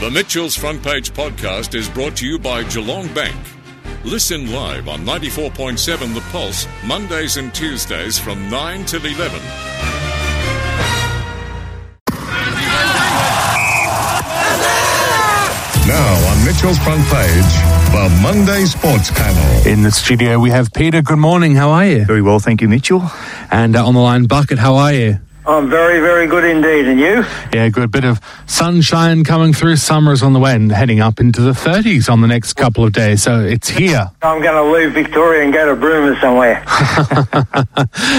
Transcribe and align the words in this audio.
The 0.00 0.10
Mitchell's 0.10 0.56
Front 0.56 0.82
Page 0.82 1.12
podcast 1.12 1.74
is 1.74 1.86
brought 1.86 2.16
to 2.16 2.26
you 2.26 2.38
by 2.38 2.62
Geelong 2.64 3.12
Bank. 3.12 3.36
Listen 4.02 4.50
live 4.50 4.88
on 4.88 5.00
94.7 5.00 6.14
The 6.14 6.22
Pulse, 6.32 6.66
Mondays 6.86 7.36
and 7.36 7.54
Tuesdays 7.54 8.18
from 8.18 8.48
9 8.48 8.86
till 8.86 9.04
11. 9.04 9.38
Now 15.86 16.30
on 16.30 16.44
Mitchell's 16.46 16.78
front 16.78 17.04
page, 17.08 17.52
the 17.92 18.20
Monday 18.22 18.64
Sports 18.64 19.10
Panel. 19.10 19.66
In 19.66 19.82
the 19.82 19.90
studio, 19.90 20.38
we 20.38 20.48
have 20.48 20.72
Peter. 20.72 21.02
Good 21.02 21.18
morning. 21.18 21.54
How 21.56 21.68
are 21.70 21.86
you? 21.86 22.06
Very 22.06 22.22
well, 22.22 22.38
thank 22.38 22.62
you, 22.62 22.68
Mitchell. 22.68 23.02
And 23.50 23.76
uh, 23.76 23.86
on 23.86 23.92
the 23.92 24.00
line, 24.00 24.24
Bucket. 24.24 24.58
How 24.58 24.76
are 24.76 24.94
you? 24.94 25.18
I'm 25.46 25.70
very, 25.70 26.00
very 26.00 26.26
good 26.26 26.44
indeed. 26.44 26.86
And 26.86 27.00
you? 27.00 27.24
Yeah, 27.52 27.68
good. 27.70 27.90
Bit 27.90 28.04
of 28.04 28.20
sunshine 28.46 29.24
coming 29.24 29.52
through. 29.52 29.76
Summer's 29.76 30.22
on 30.22 30.32
the 30.32 30.38
way 30.38 30.54
and 30.54 30.70
heading 30.70 31.00
up 31.00 31.18
into 31.18 31.40
the 31.40 31.52
30s 31.52 32.10
on 32.10 32.20
the 32.20 32.26
next 32.26 32.54
couple 32.54 32.84
of 32.84 32.92
days. 32.92 33.22
So 33.22 33.40
it's 33.40 33.68
here. 33.68 34.10
I'm 34.22 34.42
going 34.42 34.54
to 34.54 34.70
leave 34.70 34.92
Victoria 34.92 35.44
and 35.44 35.52
go 35.52 35.66
to 35.66 35.76
Broome 35.80 36.16
somewhere. 36.20 36.62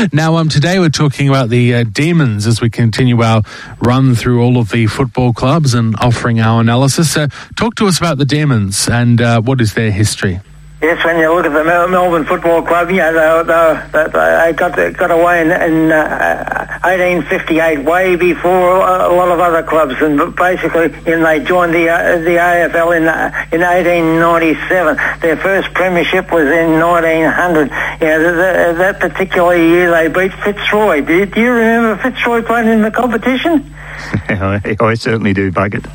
now, 0.13 0.35
um, 0.35 0.49
today 0.49 0.79
we're 0.79 0.89
talking 0.89 1.29
about 1.29 1.49
the 1.49 1.75
uh, 1.75 1.83
Demons 1.83 2.47
as 2.47 2.59
we 2.59 2.69
continue 2.69 3.21
our 3.21 3.43
run 3.81 4.15
through 4.15 4.41
all 4.41 4.57
of 4.57 4.69
the 4.71 4.87
football 4.87 5.33
clubs 5.33 5.73
and 5.73 5.95
offering 5.99 6.39
our 6.39 6.61
analysis. 6.61 7.11
So, 7.11 7.27
talk 7.55 7.75
to 7.75 7.87
us 7.87 7.97
about 7.97 8.17
the 8.17 8.25
Demons 8.25 8.89
and 8.89 9.21
uh, 9.21 9.41
what 9.41 9.61
is 9.61 9.73
their 9.73 9.91
history. 9.91 10.39
Yes, 10.81 11.05
when 11.05 11.19
you 11.19 11.31
look 11.31 11.45
at 11.45 11.53
the 11.53 11.63
Melbourne 11.63 12.25
Football 12.25 12.63
Club, 12.63 12.89
know, 12.97 13.43
they, 13.43 13.83
they, 13.91 14.07
they 14.09 14.53
got 14.53 14.97
got 14.97 15.11
away 15.11 15.41
in, 15.41 15.51
in 15.51 15.91
uh, 15.91 16.79
1858, 16.81 17.85
way 17.85 18.15
before 18.15 18.77
a 18.77 19.13
lot 19.13 19.29
of 19.29 19.39
other 19.39 19.61
clubs, 19.61 19.93
and 20.01 20.35
basically, 20.35 20.85
and 21.05 21.23
they 21.23 21.39
joined 21.43 21.75
the 21.75 21.87
uh, 21.87 22.17
the 22.17 22.33
AFL 22.33 22.97
in 22.97 23.07
uh, 23.07 23.29
in 23.51 23.61
1897. 23.61 24.97
Their 25.21 25.37
first 25.37 25.71
premiership 25.75 26.31
was 26.31 26.47
in 26.49 26.79
1900. 26.79 27.69
You 27.69 28.07
know, 28.07 28.19
the, 28.19 28.73
that 28.79 28.99
particular 28.99 29.55
year 29.55 29.91
they 29.91 30.07
beat 30.07 30.33
Fitzroy. 30.33 31.01
Do, 31.01 31.27
do 31.27 31.41
you 31.41 31.51
remember 31.51 32.01
Fitzroy 32.01 32.41
playing 32.41 32.69
in 32.69 32.81
the 32.81 32.89
competition? 32.89 33.71
I 34.81 34.93
certainly 34.95 35.33
do, 35.33 35.51
Bucket. 35.51 35.85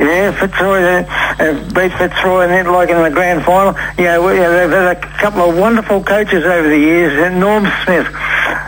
yeah, 0.00 0.30
Fitzroy 0.38 0.82
uh, 0.82 1.52
beat 1.74 1.92
Fitzroy 1.98 2.42
and 2.42 2.52
then 2.52 2.66
like 2.72 2.88
in 2.88 3.02
the 3.02 3.10
grand 3.10 3.44
final. 3.44 3.74
Yeah, 3.98 4.18
we, 4.18 4.38
uh, 4.38 4.50
they've 4.50 4.70
had 4.70 4.96
a 4.96 5.00
couple 5.18 5.50
of 5.50 5.56
wonderful 5.58 6.02
coaches 6.02 6.44
over 6.44 6.68
the 6.68 6.78
years. 6.78 7.34
Norm 7.34 7.64
Smith, 7.84 8.06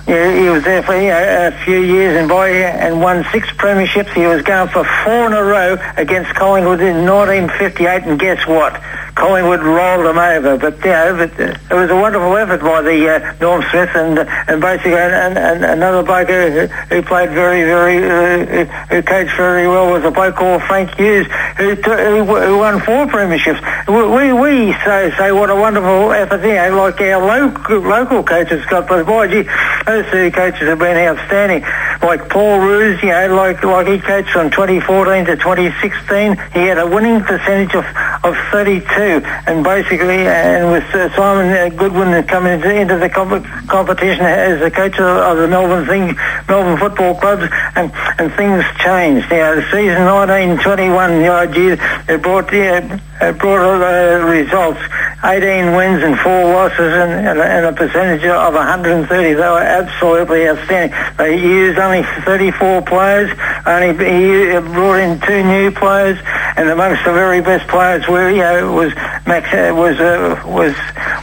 yeah, 0.09 0.37
he 0.37 0.49
was 0.49 0.65
there 0.65 0.83
for 0.83 0.95
you 0.95 1.09
know, 1.09 1.49
a 1.49 1.65
few 1.65 1.81
years 1.81 2.17
and 2.17 2.29
by 2.29 2.49
and 2.49 3.01
won 3.01 3.25
six 3.33 3.49
premierships. 3.51 4.13
He 4.13 4.27
was 4.27 4.43
going 4.43 4.69
for 4.69 4.85
four 5.05 5.27
in 5.27 5.33
a 5.33 5.43
row 5.43 5.77
against 5.97 6.35
Collingwood 6.35 6.81
in 6.81 7.05
1958. 7.05 8.03
And 8.05 8.19
guess 8.19 8.47
what? 8.47 8.81
Collingwood 9.17 9.61
rolled 9.61 10.05
them 10.05 10.19
over. 10.19 10.59
But 10.59 10.77
you 10.85 10.93
know, 10.93 11.17
but, 11.17 11.41
uh, 11.41 11.57
it 11.71 11.75
was 11.75 11.91
a 11.91 11.97
wonderful 11.97 12.37
effort 12.37 12.61
by 12.61 12.83
the 12.83 13.17
uh, 13.17 13.35
Norm 13.41 13.65
Smith 13.71 13.89
and 13.97 14.19
and 14.19 14.61
basically 14.61 14.93
and, 14.93 15.39
and 15.39 15.65
another 15.65 16.03
bloke 16.03 16.29
who, 16.29 16.67
who 16.93 17.03
played 17.03 17.31
very 17.31 17.65
very 17.65 17.97
uh, 18.05 18.65
who 18.93 19.03
coached 19.03 19.35
very 19.37 19.67
well 19.67 19.91
was 19.91 20.05
a 20.05 20.11
bloke 20.11 20.37
called 20.37 20.63
Frank 20.65 20.95
Hughes 20.97 21.27
who, 21.57 21.75
who, 21.75 22.25
who 22.25 22.59
won 22.59 22.81
four 22.83 23.07
premierships. 23.07 23.65
We 23.89 24.33
we 24.35 24.73
say 24.85 25.11
say 25.17 25.33
what 25.33 25.49
a 25.49 25.57
wonderful 25.57 26.13
effort 26.13 26.43
you 26.45 26.55
know, 26.55 26.77
like 26.77 27.01
our 27.01 27.25
local 27.25 27.81
local 27.81 28.23
coaches 28.23 28.65
got. 28.67 28.87
Gee, 28.87 29.49
those 29.87 30.05
two 30.13 30.31
coaches 30.31 30.69
have 30.69 30.79
been 30.79 30.97
outstanding. 30.97 31.63
Like 32.03 32.29
Paul 32.29 32.61
Roos, 32.61 33.03
you 33.03 33.09
know, 33.09 33.35
like 33.35 33.65
like 33.65 33.89
he 33.89 33.99
coached 33.99 34.31
from 34.31 34.51
2014 34.51 35.25
to 35.25 35.37
2016. 35.37 36.37
He 36.53 36.69
had 36.69 36.79
a 36.79 36.87
winning 36.87 37.23
percentage 37.23 37.75
of 37.75 37.85
of 38.25 38.37
32 38.51 39.23
and 39.47 39.65
basically, 39.65 40.27
and 40.27 40.71
with 40.73 40.85
uh, 40.95 41.15
Simon 41.15 41.75
Goodwin 41.77 42.23
coming 42.27 42.61
into, 42.63 42.97
the 42.97 43.09
comp- 43.09 43.45
competition 43.69 44.25
as 44.25 44.61
the 44.61 44.71
coach 44.71 44.99
of, 44.99 45.37
the 45.37 45.49
Melbourne 45.49 45.87
thing, 45.87 46.17
Melbourne 46.49 46.79
football 46.79 47.15
clubs, 47.15 47.45
and, 47.75 47.93
and 48.19 48.33
things 48.35 48.65
changed. 48.79 49.31
Know, 49.31 49.57
the 49.57 49.63
season 49.71 50.05
1921, 50.05 51.13
you 51.13 51.21
know, 51.27 51.47
gee, 51.47 51.83
it 52.13 52.23
brought 52.23 52.53
uh, 52.53 52.99
it 53.21 53.39
brought 53.39 53.83
uh, 53.83 54.25
results: 54.27 54.81
18 55.25 55.75
wins 55.75 56.03
and 56.03 56.19
four 56.19 56.53
losses, 56.53 56.93
and, 56.93 57.27
and, 57.27 57.39
and 57.41 57.67
a 57.67 57.73
percentage 57.73 58.25
of 58.25 58.55
130. 58.55 59.09
They 59.09 59.35
were 59.35 59.59
absolutely 59.59 60.49
outstanding. 60.49 60.97
They 61.17 61.41
used 61.41 61.79
only 61.79 62.03
34 62.25 62.83
players. 62.83 63.31
Only 63.67 63.93
he 63.93 64.59
brought 64.73 65.01
in 65.01 65.21
two 65.21 65.43
new 65.43 65.71
players, 65.71 66.19
and 66.57 66.71
amongst 66.71 67.05
the 67.05 67.13
very 67.13 67.43
best 67.43 67.69
players 67.69 68.09
were, 68.09 68.31
you 68.31 68.39
know, 68.39 68.73
was 68.73 68.95
Max 69.27 69.53
uh, 69.53 69.75
was 69.75 70.01
uh, 70.01 70.43
was 70.47 70.75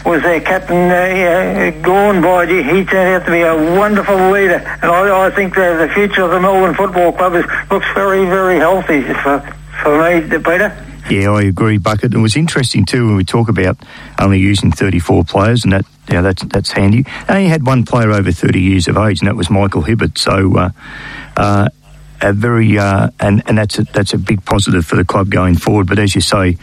was 0.06 0.22
their 0.22 0.40
captain 0.40 0.92
uh, 0.92 1.72
Gawn 1.82 2.22
by 2.22 2.46
he 2.46 2.86
turned 2.86 3.22
out 3.22 3.26
to 3.26 3.32
be 3.32 3.42
a 3.42 3.56
wonderful 3.78 4.32
leader, 4.32 4.58
and 4.82 4.92
I, 4.92 5.26
I 5.26 5.32
think 5.32 5.56
the, 5.56 5.90
future 5.94 6.24
of 6.24 6.32
the 6.32 6.40
Melbourne 6.40 6.76
Football 6.76 7.12
Club 7.14 7.34
is, 7.34 7.46
looks 7.72 7.86
very 7.94 8.26
very 8.26 8.58
healthy 8.58 9.02
for 9.02 9.40
for 9.82 9.98
me, 9.98 10.22
Peter. 10.22 10.86
Yeah, 11.10 11.32
I 11.32 11.42
agree, 11.44 11.78
Bucket. 11.78 12.14
It 12.14 12.20
was 12.20 12.36
interesting 12.36 12.86
too 12.86 13.08
when 13.08 13.18
we 13.18 13.26
talk 13.26 13.50
about 13.50 13.78
only 14.20 14.40
using 14.40 14.72
34 14.72 15.26
players, 15.26 15.64
and 15.64 15.74
that 15.74 15.86
yeah, 16.10 16.22
that's 16.22 16.44
that's 16.44 16.72
handy. 16.72 17.04
They 17.28 17.34
only 17.34 17.48
had 17.48 17.66
one 17.66 17.86
player 17.86 18.12
over 18.12 18.32
30 18.32 18.62
years 18.62 18.88
of 18.88 18.98
age, 18.98 19.20
and 19.20 19.28
that 19.28 19.36
was 19.36 19.50
Michael 19.50 19.84
Hibberd. 19.84 20.18
So. 20.18 20.58
Uh, 20.58 20.70
uh, 21.36 21.70
a 22.24 22.34
very 22.34 22.78
uh, 22.80 23.10
and 23.20 23.44
and 23.48 23.58
that's 23.58 23.78
a, 23.78 23.84
that's 23.84 24.14
a 24.14 24.18
big 24.18 24.44
positive 24.46 24.86
for 24.86 24.96
the 24.96 25.06
club 25.06 25.30
going 25.30 25.56
forward. 25.56 25.88
But 25.88 26.00
as 26.00 26.16
you 26.16 26.22
say, 26.22 26.58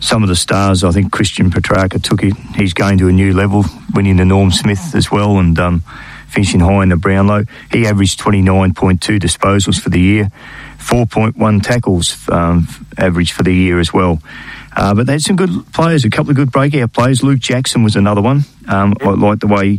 some 0.00 0.22
of 0.22 0.28
the 0.28 0.36
stars, 0.36 0.84
I 0.84 0.90
think 0.90 1.12
Christian 1.12 1.50
Petracca 1.50 2.02
took 2.02 2.22
it. 2.22 2.34
He's 2.56 2.74
going 2.74 2.98
to 2.98 3.08
a 3.08 3.12
new 3.12 3.32
level, 3.32 3.64
winning 3.94 4.16
the 4.16 4.24
Norm 4.24 4.50
Smith 4.50 4.94
as 4.94 5.10
well, 5.10 5.38
and 5.38 5.58
um, 5.58 5.82
finishing 6.28 6.60
high 6.60 6.82
in 6.82 6.88
the 6.90 6.96
Brownlow. 6.96 7.44
He 7.72 7.86
averaged 7.86 8.18
twenty 8.18 8.42
nine 8.42 8.74
point 8.74 9.00
two 9.00 9.18
disposals 9.18 9.80
for 9.80 9.90
the 9.90 10.00
year, 10.00 10.30
four 10.78 11.06
point 11.06 11.36
one 11.36 11.60
tackles 11.60 12.28
um, 12.28 12.68
average 12.98 13.32
for 13.32 13.42
the 13.44 13.54
year 13.54 13.80
as 13.80 13.92
well. 13.92 14.20
Uh, 14.76 14.92
but 14.92 15.06
they 15.06 15.12
had 15.12 15.22
some 15.22 15.36
good 15.36 15.50
players, 15.72 16.04
a 16.04 16.10
couple 16.10 16.30
of 16.30 16.36
good 16.36 16.50
breakout 16.50 16.92
players. 16.92 17.22
Luke 17.22 17.38
Jackson 17.38 17.84
was 17.84 17.94
another 17.94 18.20
one. 18.20 18.42
Um, 18.66 18.94
I 19.00 19.10
like 19.10 19.38
the 19.38 19.46
way. 19.46 19.78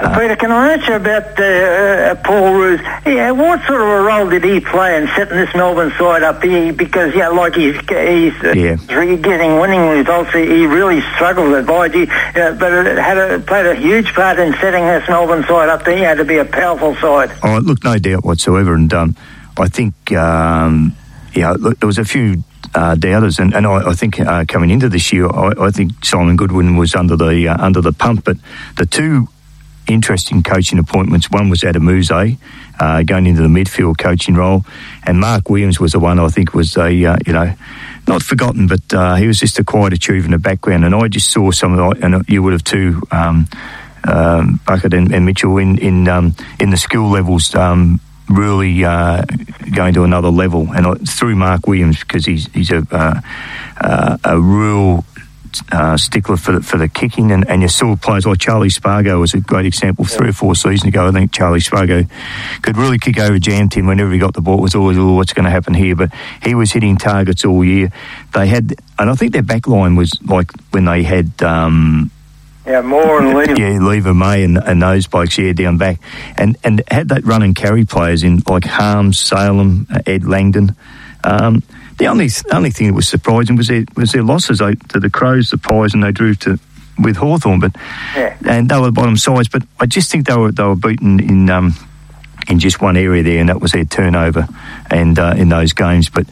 Uh, 0.00 0.18
Peter, 0.18 0.36
can 0.36 0.52
I 0.52 0.74
ask 0.74 0.88
you 0.88 0.94
about 0.94 1.38
uh, 1.38 1.42
uh, 1.42 2.14
Paul 2.22 2.54
Roos? 2.54 2.80
Yeah, 3.04 3.32
what 3.32 3.64
sort 3.66 3.80
of 3.80 3.88
a 3.88 4.02
role 4.02 4.28
did 4.30 4.44
he 4.44 4.60
play 4.60 4.96
in 4.96 5.08
setting 5.08 5.36
this 5.36 5.52
Melbourne 5.54 5.92
side 5.98 6.22
up? 6.22 6.42
He, 6.42 6.70
because, 6.70 7.14
yeah, 7.14 7.28
like 7.28 7.54
he's, 7.54 7.74
he's 7.74 8.34
uh, 8.44 8.54
yeah. 8.56 8.76
getting 9.16 9.58
winning 9.58 9.80
results. 9.88 10.32
He, 10.32 10.66
really 10.68 11.00
struggled 11.14 11.54
at 11.54 11.64
Vigie, 11.64 12.08
uh, 12.08 12.52
but 12.52 12.72
it 12.86 12.98
had 12.98 13.16
a, 13.16 13.40
played 13.40 13.66
a 13.66 13.74
huge 13.74 14.12
part 14.12 14.38
in 14.38 14.52
setting 14.54 14.84
this 14.84 15.08
Melbourne 15.08 15.44
side 15.44 15.68
up. 15.68 15.86
He 15.86 16.00
had 16.00 16.18
to 16.18 16.24
be 16.24 16.36
a 16.36 16.44
powerful 16.44 16.94
side. 16.96 17.32
Oh, 17.42 17.58
look, 17.58 17.82
no 17.82 17.98
doubt 17.98 18.24
whatsoever. 18.24 18.74
And 18.74 18.92
um, 18.92 19.16
I 19.56 19.68
think, 19.68 20.12
um, 20.12 20.94
yeah, 21.34 21.52
look, 21.52 21.80
there 21.80 21.86
was 21.86 21.98
a 21.98 22.04
few 22.04 22.44
uh, 22.74 22.94
doubters, 22.94 23.38
and, 23.38 23.54
and 23.54 23.66
I, 23.66 23.90
I 23.90 23.94
think 23.94 24.20
uh, 24.20 24.44
coming 24.46 24.70
into 24.70 24.88
this 24.88 25.12
year, 25.12 25.26
I, 25.26 25.52
I, 25.58 25.70
think 25.70 26.04
Simon 26.04 26.36
Goodwin 26.36 26.76
was 26.76 26.94
under 26.94 27.16
the 27.16 27.48
uh, 27.48 27.56
under 27.64 27.80
the 27.80 27.92
pump. 27.92 28.24
But 28.24 28.36
the 28.76 28.86
two 28.86 29.28
interesting 29.88 30.42
coaching 30.42 30.78
appointments. 30.78 31.30
One 31.30 31.48
was 31.48 31.64
Adam 31.64 31.88
Yze, 31.88 32.36
uh, 32.78 33.02
going 33.02 33.26
into 33.26 33.42
the 33.42 33.48
midfield 33.48 33.98
coaching 33.98 34.34
role, 34.34 34.64
and 35.04 35.18
Mark 35.20 35.48
Williams 35.48 35.80
was 35.80 35.92
the 35.92 35.98
one 35.98 36.18
I 36.18 36.28
think 36.28 36.54
was 36.54 36.76
a 36.76 37.04
uh, 37.04 37.16
you 37.26 37.32
know 37.32 37.54
not 38.06 38.22
forgotten, 38.22 38.66
but 38.66 38.80
uh, 38.92 39.16
he 39.16 39.26
was 39.26 39.38
just 39.38 39.58
a 39.58 39.64
quiet 39.64 39.92
achiever 39.92 40.24
in 40.24 40.32
the 40.32 40.38
background. 40.38 40.84
And 40.84 40.94
I 40.94 41.08
just 41.08 41.30
saw 41.30 41.50
some 41.50 41.78
of 41.78 42.00
the, 42.00 42.04
and 42.04 42.28
you 42.28 42.42
would 42.42 42.54
have 42.54 42.64
too, 42.64 43.02
um, 43.10 43.46
um, 44.04 44.60
Bucket 44.66 44.94
and, 44.94 45.12
and, 45.12 45.26
Mitchell 45.26 45.58
in 45.58 45.78
in 45.78 46.08
um, 46.08 46.34
in 46.58 46.70
the 46.70 46.76
skill 46.76 47.08
levels. 47.10 47.54
Um, 47.54 48.00
really 48.28 48.84
uh, 48.84 49.24
going 49.74 49.94
to 49.94 50.04
another 50.04 50.28
level, 50.28 50.68
and 50.72 51.08
through 51.08 51.34
Mark 51.34 51.66
Williams 51.66 52.00
because 52.00 52.26
he's 52.26 52.46
he's 52.52 52.70
a 52.70 52.86
uh, 52.90 53.20
uh, 53.80 54.18
a 54.24 54.40
real 54.40 55.04
uh, 55.72 55.96
stickler 55.96 56.36
for 56.36 56.52
the, 56.52 56.60
for 56.60 56.76
the 56.76 56.88
kicking, 56.88 57.32
and, 57.32 57.48
and 57.48 57.62
you 57.62 57.68
saw 57.68 57.96
players 57.96 58.26
like 58.26 58.38
Charlie 58.38 58.70
Spargo 58.70 59.20
was 59.20 59.34
a 59.34 59.40
great 59.40 59.66
example. 59.66 60.04
Three 60.04 60.30
or 60.30 60.32
four 60.32 60.54
seasons 60.54 60.84
ago, 60.84 61.08
I 61.08 61.12
think 61.12 61.32
Charlie 61.32 61.60
Spargo 61.60 62.04
could 62.62 62.76
really 62.76 62.98
kick 62.98 63.18
over 63.18 63.38
Jam 63.38 63.68
Tim 63.68 63.86
whenever 63.86 64.12
he 64.12 64.18
got 64.18 64.34
the 64.34 64.40
ball. 64.40 64.58
It 64.58 64.62
was 64.62 64.74
always, 64.74 64.98
oh, 64.98 65.14
what's 65.14 65.32
going 65.32 65.44
to 65.44 65.50
happen 65.50 65.74
here? 65.74 65.96
But 65.96 66.12
he 66.42 66.54
was 66.54 66.72
hitting 66.72 66.96
targets 66.96 67.44
all 67.44 67.64
year. 67.64 67.90
They 68.34 68.46
had, 68.46 68.74
and 68.98 69.10
I 69.10 69.14
think 69.14 69.32
their 69.32 69.42
back 69.42 69.66
line 69.66 69.96
was 69.96 70.12
like 70.22 70.52
when 70.70 70.84
they 70.84 71.02
had. 71.02 71.42
Um, 71.42 72.10
yeah, 72.66 72.82
more 72.82 73.18
and 73.18 73.34
Lever. 73.34 73.58
Yeah, 73.58 73.78
Lever 73.80 74.12
May 74.12 74.44
and, 74.44 74.58
and 74.58 74.82
those 74.82 75.06
blokes, 75.06 75.38
yeah, 75.38 75.52
down 75.54 75.78
back. 75.78 76.00
And 76.36 76.58
and 76.62 76.82
had 76.90 77.08
that 77.08 77.24
run 77.24 77.42
and 77.42 77.56
carry 77.56 77.86
players 77.86 78.22
in 78.22 78.42
like 78.46 78.64
Harmes, 78.64 79.18
Salem, 79.18 79.86
uh, 79.90 80.00
Ed 80.06 80.24
Langdon. 80.24 80.76
Um, 81.24 81.62
the 81.98 82.06
only 82.06 82.28
only 82.52 82.70
thing 82.70 82.86
that 82.88 82.94
was 82.94 83.08
surprising 83.08 83.56
was 83.56 83.68
their 83.68 83.84
was 83.96 84.12
their 84.12 84.22
losses 84.22 84.58
they, 84.58 84.74
to 84.74 85.00
the 85.00 85.10
Crows, 85.10 85.50
the 85.50 85.58
Pies, 85.58 85.94
and 85.94 86.02
they 86.02 86.12
drew 86.12 86.34
to 86.36 86.58
with 86.98 87.16
Hawthorn, 87.16 87.60
but 87.60 87.76
yeah. 88.16 88.36
and 88.46 88.68
they 88.68 88.78
were 88.78 88.86
the 88.86 88.92
bottom 88.92 89.16
sides. 89.16 89.48
But 89.48 89.62
I 89.78 89.86
just 89.86 90.10
think 90.10 90.26
they 90.26 90.36
were 90.36 90.52
they 90.52 90.64
were 90.64 90.76
beaten 90.76 91.20
in 91.20 91.50
um, 91.50 91.74
in 92.48 92.58
just 92.58 92.80
one 92.80 92.96
area 92.96 93.22
there, 93.22 93.38
and 93.40 93.48
that 93.48 93.60
was 93.60 93.72
their 93.72 93.84
turnover, 93.84 94.48
and 94.90 95.18
uh, 95.18 95.34
in 95.36 95.48
those 95.48 95.72
games. 95.72 96.08
But 96.08 96.26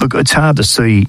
look, 0.00 0.14
it's 0.14 0.32
hard 0.32 0.56
to 0.56 0.64
see 0.64 1.06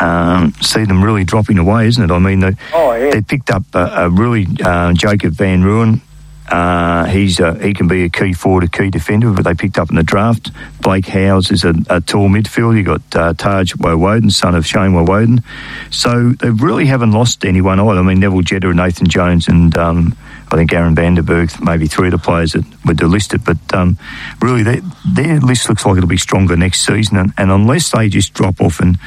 um, 0.00 0.52
see 0.60 0.84
them 0.84 1.02
really 1.04 1.24
dropping 1.24 1.58
away, 1.58 1.86
isn't 1.88 2.02
it? 2.02 2.10
I 2.12 2.18
mean, 2.18 2.40
they, 2.40 2.52
Oh, 2.72 2.94
yeah. 2.94 3.10
they 3.12 3.22
picked 3.22 3.50
up 3.50 3.62
a, 3.74 4.04
a 4.04 4.10
really 4.10 4.46
uh, 4.64 4.92
Jacob 4.92 5.34
Van 5.34 5.62
Rooyen. 5.62 6.00
Uh, 6.48 7.06
he's 7.06 7.40
a, 7.40 7.54
he 7.62 7.72
can 7.72 7.88
be 7.88 8.04
a 8.04 8.08
key 8.08 8.32
forward, 8.32 8.64
a 8.64 8.68
key 8.68 8.90
defender, 8.90 9.30
but 9.32 9.44
they 9.44 9.54
picked 9.54 9.78
up 9.78 9.90
in 9.90 9.96
the 9.96 10.02
draft. 10.02 10.50
Blake 10.80 11.06
Howes 11.06 11.50
is 11.50 11.64
a, 11.64 11.74
a 11.88 12.00
tall 12.00 12.28
midfielder. 12.28 12.76
You've 12.76 12.86
got 12.86 13.16
uh, 13.16 13.32
Taj 13.34 13.72
Woewodin, 13.74 14.30
son 14.30 14.54
of 14.54 14.66
Shane 14.66 14.92
Woewodin. 14.92 15.42
So 15.90 16.30
they 16.32 16.50
really 16.50 16.86
haven't 16.86 17.12
lost 17.12 17.44
anyone 17.44 17.80
either. 17.80 17.98
I 17.98 18.02
mean, 18.02 18.20
Neville 18.20 18.42
Jetta, 18.42 18.68
and 18.68 18.76
Nathan 18.76 19.08
Jones, 19.08 19.48
and 19.48 19.76
um, 19.78 20.16
I 20.52 20.56
think 20.56 20.72
Aaron 20.72 20.94
vandenBerg, 20.94 21.64
maybe 21.64 21.86
three 21.86 22.08
of 22.08 22.12
the 22.12 22.18
players 22.18 22.52
that 22.52 22.64
were 22.84 22.94
delisted. 22.94 23.44
But 23.44 23.74
um, 23.74 23.98
really, 24.42 24.62
they, 24.62 24.82
their 25.14 25.40
list 25.40 25.68
looks 25.68 25.86
like 25.86 25.96
it'll 25.96 26.08
be 26.08 26.18
stronger 26.18 26.56
next 26.56 26.84
season. 26.84 27.16
And, 27.16 27.32
and 27.38 27.50
unless 27.50 27.90
they 27.90 28.08
just 28.08 28.34
drop 28.34 28.60
off 28.60 28.80
and 28.80 28.98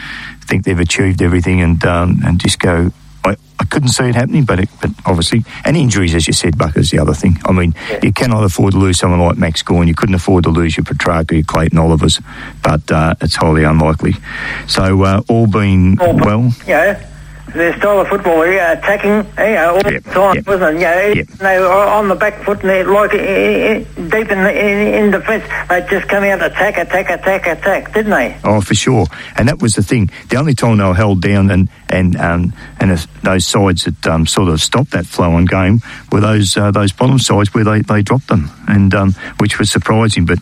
think 0.47 0.63
they've 0.63 0.79
achieved 0.79 1.21
everything 1.21 1.61
and 1.61 1.83
um, 1.85 2.21
and 2.25 2.39
just 2.39 2.59
go. 2.59 2.91
I, 3.27 3.35
I 3.59 3.65
couldn't 3.65 3.89
see 3.89 4.05
it 4.05 4.15
happening, 4.15 4.45
but 4.45 4.59
it, 4.59 4.69
but 4.81 4.91
obviously, 5.05 5.43
and 5.65 5.75
injuries, 5.77 6.13
as 6.15 6.27
you 6.27 6.33
said, 6.33 6.57
Buck, 6.57 6.77
is 6.77 6.89
the 6.91 6.99
other 6.99 7.13
thing. 7.13 7.37
I 7.45 7.51
mean, 7.51 7.73
you 8.03 8.11
cannot 8.13 8.43
afford 8.43 8.73
to 8.73 8.79
lose 8.79 8.97
someone 8.99 9.19
like 9.19 9.37
Max 9.37 9.61
Gawn. 9.63 9.87
You 9.87 9.95
couldn't 9.95 10.15
afford 10.15 10.43
to 10.45 10.49
lose 10.49 10.77
your 10.77 10.83
Petracca, 10.85 11.31
your 11.33 11.43
Clayton 11.43 11.77
Olivers, 11.77 12.19
but 12.63 12.89
uh, 12.91 13.15
it's 13.21 13.35
highly 13.35 13.63
unlikely. 13.63 14.13
So, 14.67 15.03
uh, 15.03 15.21
all 15.29 15.47
being 15.47 15.99
All- 15.99 16.15
well, 16.17 16.51
You 16.93 17.07
know, 17.47 17.53
their 17.53 17.77
style 17.77 17.99
of 18.01 18.07
football, 18.07 18.45
yeah, 18.45 18.73
attacking, 18.73 19.25
yeah, 19.37 19.67
all 19.69 19.75
Yep, 19.77 20.03
the 20.03 20.09
time, 20.11 20.35
yep. 20.35 20.47
wasn't 20.47 20.77
it? 20.77 20.81
Know, 20.81 21.07
Yep. 21.15 21.27
they 21.27 21.59
were 21.59 21.67
on 21.67 22.07
the 22.07 22.15
back 22.15 22.43
foot 22.43 22.61
and 22.61 22.69
they're 22.69 22.85
like 22.85 23.11
deep 23.11 24.31
in, 24.31 24.43
the, 24.43 24.51
in, 24.65 24.93
in 25.05 25.11
defence. 25.11 25.43
They'd 25.69 25.87
just 25.89 26.07
come 26.07 26.23
out, 26.23 26.43
attack, 26.43 26.77
attack, 26.77 27.09
attack, 27.09 27.47
attack, 27.47 27.93
didn't 27.93 28.11
they? 28.11 28.37
Oh, 28.43 28.61
for 28.61 28.75
sure. 28.75 29.05
And 29.35 29.47
that 29.49 29.61
was 29.61 29.75
the 29.75 29.83
thing. 29.83 30.09
The 30.29 30.37
only 30.37 30.53
time 30.53 30.77
they 30.77 30.83
were 30.83 30.93
held 30.93 31.21
down 31.21 31.49
and 31.51 31.69
and 31.89 32.17
um, 32.17 32.53
and 32.79 32.91
those 33.23 33.45
sides 33.47 33.85
that 33.85 34.07
um, 34.07 34.27
sort 34.27 34.49
of 34.49 34.61
stopped 34.61 34.91
that 34.91 35.05
flow 35.05 35.31
on 35.31 35.45
game 35.45 35.81
were 36.11 36.19
those 36.19 36.57
uh, 36.57 36.71
those 36.71 36.91
bottom 36.91 37.17
sides 37.17 37.53
where 37.53 37.63
they, 37.63 37.81
they 37.81 38.01
dropped 38.01 38.27
them, 38.27 38.49
and 38.67 38.93
um, 38.93 39.13
which 39.39 39.57
was 39.57 39.71
surprising. 39.71 40.25
But 40.25 40.39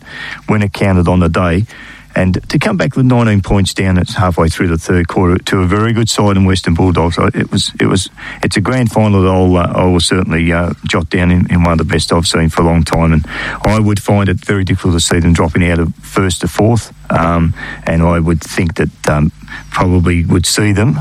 when 0.48 0.64
it 0.64 0.74
counted 0.74 1.08
on 1.08 1.20
the 1.20 1.30
day. 1.30 1.66
And 2.16 2.42
to 2.50 2.60
come 2.60 2.78
back 2.78 2.96
with 2.96 3.06
19 3.06 3.42
points 3.42 3.74
down, 3.74 3.98
it's 3.98 4.16
halfway 4.16 4.48
through 4.48 4.70
the 4.70 4.78
third 4.78 5.08
quarter 5.08 5.38
to 5.38 5.60
a 5.60 5.68
very 5.68 5.92
good 5.92 6.10
side 6.10 6.38
in 6.38 6.46
Western 6.46 6.74
Bulldogs. 6.74 7.18
It 7.18 7.52
was, 7.52 7.72
it 7.80 7.88
was, 7.88 8.10
it's 8.42 8.56
a 8.56 8.62
grand 8.62 8.92
final 8.92 9.22
that 9.22 9.30
I'll, 9.30 9.58
uh, 9.58 9.84
I 9.84 9.86
will 9.86 10.00
certainly 10.00 10.52
uh, 10.52 10.74
jot 10.86 11.10
down 11.10 11.30
in, 11.30 11.52
in 11.52 11.64
one 11.64 11.74
of 11.74 11.78
the 11.78 11.84
best 11.84 12.14
I've 12.14 12.26
seen 12.26 12.50
for 12.50 12.62
a 12.62 12.66
long 12.66 12.84
time. 12.84 13.12
And 13.12 13.26
I 13.66 13.80
would 13.80 14.02
find 14.02 14.30
it 14.30 14.38
very 14.38 14.64
difficult 14.64 14.94
to 14.94 15.02
see 15.02 15.20
them 15.20 15.34
dropping 15.34 15.70
out 15.70 15.80
of 15.80 15.94
first 15.96 16.42
to 16.42 16.48
fourth. 16.48 16.94
Um, 17.12 17.54
and 17.84 18.02
I 18.02 18.20
would 18.20 18.42
think 18.42 18.76
that 18.76 19.10
um, 19.10 19.32
probably 19.72 20.24
would 20.24 20.46
see 20.46 20.72
them 20.72 20.98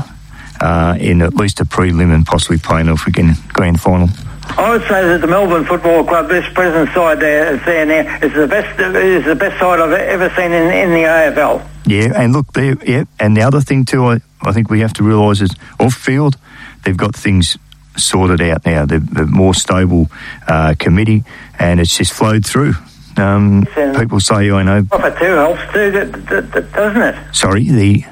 uh, 0.59 0.97
in 0.99 1.21
at 1.21 1.33
least 1.33 1.59
a 1.61 1.65
prelim 1.65 2.13
and 2.13 2.25
possibly 2.25 2.57
playing 2.57 2.89
off 2.89 3.07
again 3.07 3.35
grand 3.49 3.79
final. 3.79 4.09
I 4.57 4.69
would 4.71 4.81
say 4.83 5.01
that 5.05 5.21
the 5.21 5.27
Melbourne 5.27 5.65
Football 5.65 6.03
Club, 6.05 6.29
this 6.29 6.45
present 6.53 6.89
side 6.93 7.19
there, 7.19 7.55
is 7.55 7.65
there 7.65 7.85
now, 7.85 8.17
is 8.25 8.33
the 8.33 8.47
best 8.47 8.79
is 8.79 9.25
the 9.25 9.35
best 9.35 9.59
side 9.59 9.79
I've 9.79 9.91
ever 9.91 10.29
seen 10.35 10.51
in, 10.53 10.71
in 10.71 10.89
the 10.91 11.03
AFL. 11.03 11.67
Yeah, 11.85 12.13
and 12.15 12.31
look. 12.33 12.47
Yeah, 12.55 13.03
and 13.19 13.35
the 13.35 13.41
other 13.41 13.59
thing 13.61 13.83
too, 13.85 14.05
I, 14.05 14.21
I 14.41 14.51
think 14.53 14.69
we 14.69 14.79
have 14.79 14.93
to 14.93 15.03
realise 15.03 15.41
is 15.41 15.53
off 15.79 15.93
field, 15.93 16.37
they've 16.83 16.95
got 16.95 17.15
things 17.15 17.57
sorted 17.97 18.41
out 18.41 18.65
now. 18.65 18.85
They're, 18.85 18.99
they're 18.99 19.25
more 19.27 19.53
stable 19.53 20.07
uh, 20.47 20.75
committee, 20.79 21.23
and 21.59 21.79
it's 21.79 21.97
just 21.97 22.13
flowed 22.13 22.45
through. 22.45 22.73
Um, 23.17 23.65
people 23.97 24.19
say, 24.19 24.51
I 24.51 24.63
know. 24.63 24.83
Profit 24.83 25.17
too 25.17 25.25
helps 25.25 25.61
too, 25.73 25.91
that- 25.91 26.11
that- 26.27 26.51
that- 26.51 26.71
doesn't 26.73 27.01
it? 27.01 27.35
Sorry, 27.35 27.69
the 27.69 28.05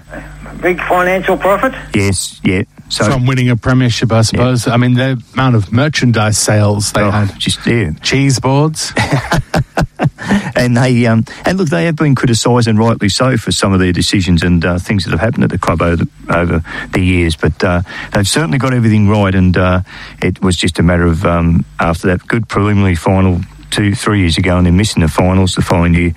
Big 0.62 0.80
financial 0.82 1.36
profit. 1.38 1.74
yes, 1.94 2.40
yeah. 2.44 2.64
So 2.90 3.06
From 3.06 3.26
winning 3.26 3.50
a 3.50 3.56
premiership, 3.56 4.12
I 4.12 4.22
suppose. 4.22 4.68
I 4.68 4.78
mean, 4.78 4.94
the 4.94 5.22
amount 5.34 5.56
of 5.56 5.72
merchandise 5.72 6.38
sales 6.38 6.92
they 6.92 7.02
oh, 7.02 7.10
had. 7.10 7.40
just 7.40 7.66
yeah, 7.66 7.92
Cheese 8.02 8.40
boards. 8.40 8.94
and 10.56 10.78
they 10.78 11.06
um, 11.06 11.26
and 11.46 11.58
look, 11.58 11.70
they 11.70 11.86
have 11.86 11.96
been 11.96 12.16
criticised 12.16 12.68
and 12.68 12.78
rightly 12.78 13.10
so 13.10 13.38
for 13.38 13.52
some 13.52 13.74
of 13.74 13.80
their 13.80 13.94
decisions 13.94 14.44
and 14.44 14.64
uh, 14.64 14.78
things 14.78 15.06
that 15.06 15.12
have 15.12 15.20
happened 15.20 15.44
at 15.44 15.50
the 15.50 15.58
club 15.58 15.82
over 15.82 16.04
the, 16.04 16.10
over 16.30 16.64
the 16.92 17.02
years. 17.02 17.36
But 17.36 17.64
uh, 17.64 17.82
they've 18.14 18.28
certainly 18.28 18.58
got 18.58 18.74
everything 18.74 19.10
right, 19.10 19.34
and 19.34 19.56
uh, 19.58 19.82
it 20.22 20.42
was 20.42 20.56
just 20.56 20.80
a 20.80 20.84
matter 20.84 21.06
of 21.06 21.26
um, 21.26 21.66
after 21.80 22.08
that 22.08 22.28
good 22.28 22.48
preliminary 22.48 22.96
final 22.96 23.42
two 23.72 23.96
three 23.96 24.20
years 24.20 24.38
ago, 24.38 24.58
and 24.58 24.66
then 24.68 24.78
missing 24.78 25.02
the 25.02 25.08
finals 25.08 25.56
the 25.56 25.62
following 25.62 25.94
year. 25.94 26.14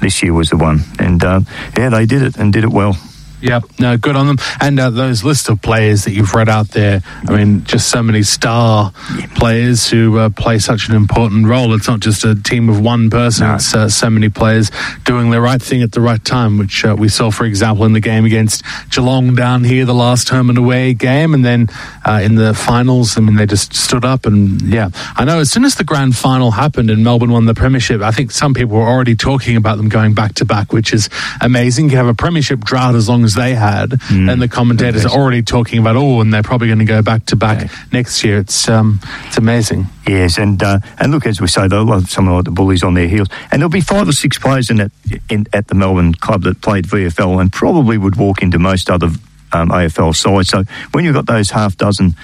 This 0.00 0.22
year 0.22 0.32
was 0.32 0.48
the 0.48 0.56
one, 0.56 0.80
and 0.98 1.22
uh, 1.22 1.40
yeah, 1.76 1.90
they 1.90 2.06
did 2.06 2.22
it 2.22 2.36
and 2.36 2.52
did 2.52 2.64
it 2.64 2.70
well. 2.70 2.96
Yep, 3.42 3.64
no, 3.78 3.96
good 3.96 4.16
on 4.16 4.26
them. 4.26 4.36
And 4.60 4.78
uh, 4.78 4.90
those 4.90 5.24
list 5.24 5.48
of 5.48 5.62
players 5.62 6.04
that 6.04 6.12
you've 6.12 6.34
read 6.34 6.48
out 6.48 6.68
there, 6.68 7.02
I 7.26 7.36
mean, 7.36 7.64
just 7.64 7.88
so 7.88 8.02
many 8.02 8.22
star 8.22 8.92
players 9.34 9.88
who 9.88 10.18
uh, 10.18 10.28
play 10.30 10.58
such 10.58 10.88
an 10.88 10.94
important 10.94 11.46
role. 11.46 11.72
It's 11.74 11.88
not 11.88 12.00
just 12.00 12.24
a 12.24 12.34
team 12.34 12.68
of 12.68 12.80
one 12.80 13.08
person, 13.08 13.46
No. 13.46 13.54
it's 13.54 13.74
uh, 13.74 13.88
so 13.88 14.10
many 14.10 14.28
players 14.28 14.70
doing 15.04 15.30
the 15.30 15.40
right 15.40 15.60
thing 15.60 15.82
at 15.82 15.92
the 15.92 16.00
right 16.00 16.22
time, 16.22 16.58
which 16.58 16.84
uh, 16.84 16.94
we 16.98 17.08
saw, 17.08 17.30
for 17.30 17.44
example, 17.44 17.84
in 17.86 17.92
the 17.94 18.00
game 18.00 18.24
against 18.24 18.62
Geelong 18.90 19.34
down 19.34 19.64
here, 19.64 19.84
the 19.84 19.94
last 19.94 20.28
home 20.28 20.50
and 20.50 20.58
away 20.58 20.92
game. 20.92 21.32
And 21.32 21.44
then 21.44 21.68
uh, 22.04 22.20
in 22.22 22.34
the 22.34 22.52
finals, 22.52 23.16
I 23.16 23.20
mean, 23.22 23.36
they 23.36 23.46
just 23.46 23.74
stood 23.74 24.04
up. 24.04 24.26
And 24.26 24.60
yeah, 24.62 24.90
I 25.16 25.24
know 25.24 25.40
as 25.40 25.50
soon 25.50 25.64
as 25.64 25.76
the 25.76 25.84
grand 25.84 26.14
final 26.16 26.50
happened 26.50 26.90
and 26.90 27.02
Melbourne 27.02 27.30
won 27.32 27.46
the 27.46 27.54
premiership, 27.54 28.02
I 28.02 28.10
think 28.10 28.30
some 28.32 28.52
people 28.52 28.76
were 28.76 28.86
already 28.88 29.16
talking 29.16 29.56
about 29.56 29.76
them 29.78 29.88
going 29.88 30.12
back 30.14 30.34
to 30.34 30.44
back, 30.44 30.72
which 30.72 30.92
is 30.92 31.08
amazing. 31.40 31.88
You 31.90 31.96
have 31.96 32.06
a 32.06 32.14
premiership 32.14 32.60
drought 32.60 32.94
as 32.94 33.08
long 33.08 33.24
as 33.24 33.29
they 33.34 33.54
had, 33.54 34.00
and 34.10 34.40
the 34.40 34.48
commentators 34.48 35.04
are 35.04 35.10
already 35.10 35.42
talking 35.42 35.78
about, 35.78 35.96
oh, 35.96 36.20
and 36.20 36.32
they're 36.32 36.42
probably 36.42 36.68
going 36.68 36.78
to 36.80 36.84
go 36.84 37.02
back 37.02 37.26
to 37.26 37.36
back 37.36 37.70
next 37.92 38.22
year. 38.24 38.38
It's 38.38 38.68
um, 38.68 39.00
it's 39.26 39.38
amazing. 39.38 39.86
Yes, 40.06 40.38
and 40.38 40.62
uh, 40.62 40.80
and 40.98 41.12
look, 41.12 41.26
as 41.26 41.40
we 41.40 41.46
say, 41.46 41.68
they'll 41.68 41.86
have 41.92 42.10
someone 42.10 42.34
like 42.36 42.44
the 42.44 42.50
Bullies 42.50 42.82
on 42.82 42.94
their 42.94 43.08
heels, 43.08 43.28
and 43.50 43.60
there'll 43.60 43.70
be 43.70 43.80
five 43.80 44.08
or 44.08 44.12
six 44.12 44.38
players 44.38 44.70
in 44.70 44.76
that 44.78 44.92
in, 45.28 45.46
at 45.52 45.68
the 45.68 45.74
Melbourne 45.74 46.14
club 46.14 46.42
that 46.42 46.60
played 46.60 46.86
VFL 46.86 47.40
and 47.40 47.52
probably 47.52 47.98
would 47.98 48.16
walk 48.16 48.42
into 48.42 48.58
most 48.58 48.90
other 48.90 49.08
um, 49.52 49.70
AFL 49.70 50.14
sides. 50.14 50.48
So 50.48 50.64
when 50.92 51.04
you've 51.04 51.14
got 51.14 51.26
those 51.26 51.50
half 51.50 51.76
dozen 51.76 52.14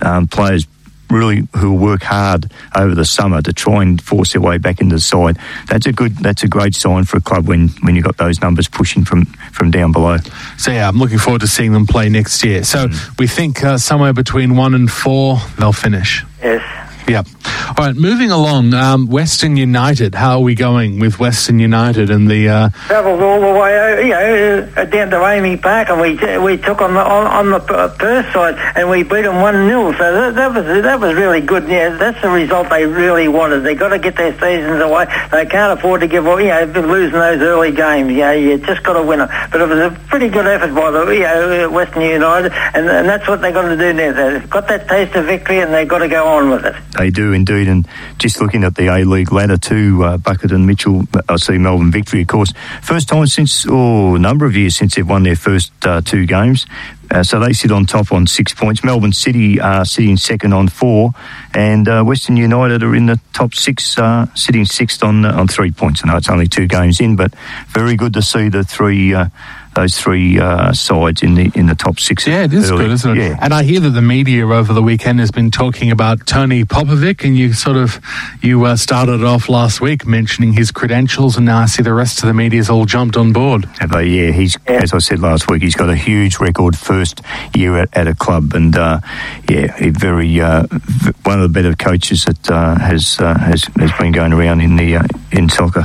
um, 0.00 0.26
players 0.26 0.66
really 1.10 1.46
who 1.56 1.72
will 1.72 1.78
work 1.78 2.02
hard 2.02 2.50
over 2.74 2.94
the 2.94 3.04
summer 3.04 3.42
to 3.42 3.52
try 3.52 3.82
and 3.82 4.00
force 4.00 4.32
their 4.32 4.42
way 4.42 4.58
back 4.58 4.80
into 4.80 4.96
the 4.96 5.00
side, 5.00 5.38
that's 5.68 5.86
a 5.86 5.92
good, 5.92 6.16
that's 6.16 6.42
a 6.42 6.48
great 6.48 6.74
sign 6.74 7.04
for 7.04 7.16
a 7.16 7.20
club 7.20 7.46
when 7.46 7.68
when 7.82 7.94
you've 7.94 8.04
got 8.04 8.16
those 8.16 8.40
numbers 8.40 8.68
pushing 8.68 9.04
from 9.04 9.24
from 9.52 9.70
down 9.70 9.92
below. 9.92 10.18
So 10.58 10.70
yeah, 10.70 10.88
I'm 10.88 10.98
looking 10.98 11.18
forward 11.18 11.40
to 11.40 11.48
seeing 11.48 11.72
them 11.72 11.86
play 11.86 12.08
next 12.08 12.44
year. 12.44 12.64
So 12.64 12.88
we 13.18 13.26
think 13.26 13.62
uh, 13.64 13.78
somewhere 13.78 14.12
between 14.12 14.56
one 14.56 14.74
and 14.74 14.90
four 14.90 15.38
they'll 15.58 15.72
finish. 15.72 16.24
Yes. 16.42 16.83
Yep. 17.06 17.26
All 17.76 17.86
right, 17.86 17.96
moving 17.96 18.30
along. 18.30 18.72
Um, 18.72 19.06
Western 19.06 19.56
United. 19.56 20.14
How 20.14 20.36
are 20.36 20.40
we 20.40 20.54
going 20.54 21.00
with 21.00 21.18
Western 21.18 21.58
United 21.58 22.08
and 22.08 22.30
the? 22.30 22.48
Uh, 22.48 22.68
Travelled 22.86 23.20
all 23.20 23.40
the 23.40 23.58
way, 23.58 23.78
uh, 23.78 24.00
you 24.00 24.08
know, 24.10 24.72
uh, 24.76 24.84
down 24.84 25.10
to 25.10 25.16
AAMI 25.16 25.60
Park, 25.60 25.90
and 25.90 26.00
we 26.00 26.14
we 26.38 26.56
took 26.56 26.80
on 26.80 26.94
the 26.94 27.00
on, 27.00 27.26
on 27.26 27.50
the 27.50 27.56
uh, 27.56 27.88
Perth 27.96 28.32
side, 28.32 28.54
and 28.76 28.88
we 28.88 29.02
beat 29.02 29.22
them 29.22 29.40
one 29.40 29.54
0 29.66 29.92
So 29.92 29.98
that, 29.98 30.34
that 30.34 30.54
was 30.54 30.82
that 30.82 31.00
was 31.00 31.14
really 31.14 31.40
good. 31.40 31.68
Yeah, 31.68 31.90
that's 31.90 32.20
the 32.22 32.30
result 32.30 32.70
they 32.70 32.86
really 32.86 33.28
wanted. 33.28 33.60
They 33.60 33.74
got 33.74 33.88
to 33.88 33.98
get 33.98 34.16
their 34.16 34.32
seasons 34.32 34.80
away. 34.80 35.06
They 35.30 35.46
can't 35.46 35.78
afford 35.78 36.00
to 36.02 36.06
give, 36.06 36.26
up, 36.26 36.38
you 36.40 36.48
know, 36.48 36.64
losing 36.86 37.18
those 37.18 37.40
early 37.40 37.72
games. 37.72 38.10
You 38.12 38.18
know, 38.18 38.32
you 38.32 38.58
just 38.58 38.82
got 38.82 38.94
to 38.94 39.02
win 39.02 39.18
them. 39.18 39.28
But 39.50 39.60
it 39.60 39.68
was 39.68 39.78
a 39.78 39.90
pretty 40.08 40.28
good 40.28 40.46
effort 40.46 40.74
by 40.74 40.90
the, 40.90 41.06
you 41.10 41.20
know, 41.20 41.70
Western 41.70 42.02
United, 42.02 42.52
and, 42.52 42.88
and 42.88 43.08
that's 43.08 43.26
what 43.26 43.40
they 43.40 43.52
got 43.52 43.68
to 43.68 43.76
do 43.76 43.92
now. 43.92 44.12
They've 44.12 44.50
got 44.50 44.68
that 44.68 44.88
taste 44.88 45.14
of 45.16 45.26
victory, 45.26 45.60
and 45.60 45.72
they've 45.72 45.88
got 45.88 45.98
to 45.98 46.08
go 46.08 46.26
on 46.26 46.50
with 46.50 46.64
it. 46.66 46.74
They 46.96 47.10
do 47.10 47.32
indeed, 47.32 47.68
and 47.68 47.86
just 48.18 48.40
looking 48.40 48.64
at 48.64 48.76
the 48.76 48.86
A 48.88 49.04
League 49.04 49.32
ladder 49.32 49.56
too, 49.56 50.04
uh, 50.04 50.16
Bucket 50.16 50.52
and 50.52 50.66
Mitchell, 50.66 51.04
I 51.28 51.36
see 51.36 51.58
Melbourne 51.58 51.90
victory, 51.90 52.22
of 52.22 52.28
course. 52.28 52.52
First 52.82 53.08
time 53.08 53.26
since, 53.26 53.66
oh, 53.68 54.14
a 54.14 54.18
number 54.18 54.46
of 54.46 54.56
years 54.56 54.76
since 54.76 54.94
they've 54.94 55.08
won 55.08 55.24
their 55.24 55.36
first 55.36 55.72
uh, 55.84 56.00
two 56.00 56.26
games. 56.26 56.66
Uh, 57.10 57.22
so 57.22 57.38
they 57.38 57.52
sit 57.52 57.70
on 57.70 57.84
top 57.84 58.12
on 58.12 58.26
six 58.26 58.54
points. 58.54 58.82
Melbourne 58.82 59.12
City 59.12 59.60
are 59.60 59.84
sitting 59.84 60.16
second 60.16 60.52
on 60.52 60.68
four, 60.68 61.12
and 61.52 61.86
uh, 61.86 62.02
Western 62.02 62.36
United 62.36 62.82
are 62.82 62.94
in 62.94 63.06
the 63.06 63.20
top 63.32 63.54
six, 63.54 63.98
uh, 63.98 64.26
sitting 64.34 64.64
sixth 64.64 65.02
on 65.02 65.24
uh, 65.24 65.32
on 65.32 65.46
three 65.46 65.70
points. 65.70 66.02
I 66.02 66.08
know 66.08 66.16
it's 66.16 66.30
only 66.30 66.48
two 66.48 66.66
games 66.66 67.00
in, 67.00 67.14
but 67.14 67.34
very 67.68 67.96
good 67.96 68.14
to 68.14 68.22
see 68.22 68.48
the 68.48 68.64
three 68.64 69.14
uh, 69.14 69.26
those 69.74 69.98
three 69.98 70.38
uh, 70.38 70.72
sides 70.72 71.22
in 71.22 71.34
the 71.34 71.50
in 71.54 71.66
the 71.66 71.74
top 71.74 71.98
six. 72.00 72.26
Yeah, 72.26 72.44
it 72.44 72.52
is 72.52 72.70
early. 72.70 72.84
good, 72.84 72.90
isn't 72.92 73.18
it? 73.18 73.22
Yeah. 73.22 73.38
And 73.40 73.52
I 73.52 73.62
hear 73.62 73.80
that 73.80 73.90
the 73.90 74.02
media 74.02 74.46
over 74.46 74.72
the 74.72 74.82
weekend 74.82 75.20
has 75.20 75.30
been 75.30 75.50
talking 75.50 75.90
about 75.90 76.26
Tony 76.26 76.64
Popovic, 76.64 77.24
and 77.24 77.36
you 77.36 77.52
sort 77.52 77.76
of 77.76 78.00
you 78.42 78.64
uh, 78.64 78.76
started 78.76 79.24
off 79.24 79.48
last 79.48 79.80
week 79.80 80.06
mentioning 80.06 80.52
his 80.52 80.70
credentials, 80.70 81.36
and 81.36 81.46
now 81.46 81.58
I 81.58 81.66
see 81.66 81.82
the 81.82 81.94
rest 81.94 82.22
of 82.22 82.26
the 82.26 82.34
media's 82.34 82.70
all 82.70 82.84
jumped 82.86 83.16
on 83.16 83.32
board. 83.32 83.64
Have 83.80 83.90
they? 83.90 84.06
Yeah, 84.06 84.30
he's 84.32 84.56
as 84.66 84.92
I 84.92 84.98
said 84.98 85.20
last 85.20 85.50
week, 85.50 85.62
he's 85.62 85.74
got 85.76 85.90
a 85.90 85.96
huge 85.96 86.38
record 86.38 86.76
first 86.76 87.20
year 87.54 87.76
at, 87.78 87.96
at 87.96 88.06
a 88.06 88.14
club, 88.14 88.54
and 88.54 88.76
uh, 88.76 89.00
yeah, 89.48 89.74
very 89.90 90.40
uh, 90.40 90.66
v- 90.70 91.12
one 91.24 91.40
of 91.40 91.52
the 91.52 91.52
better 91.62 91.74
coaches 91.74 92.24
that 92.24 92.50
uh, 92.50 92.76
has, 92.78 93.18
uh, 93.20 93.36
has 93.38 93.64
has 93.78 93.92
been 93.98 94.12
going 94.12 94.32
around 94.32 94.60
in 94.60 94.76
the 94.76 94.96
uh, 94.96 95.04
in 95.32 95.48
soccer. 95.48 95.84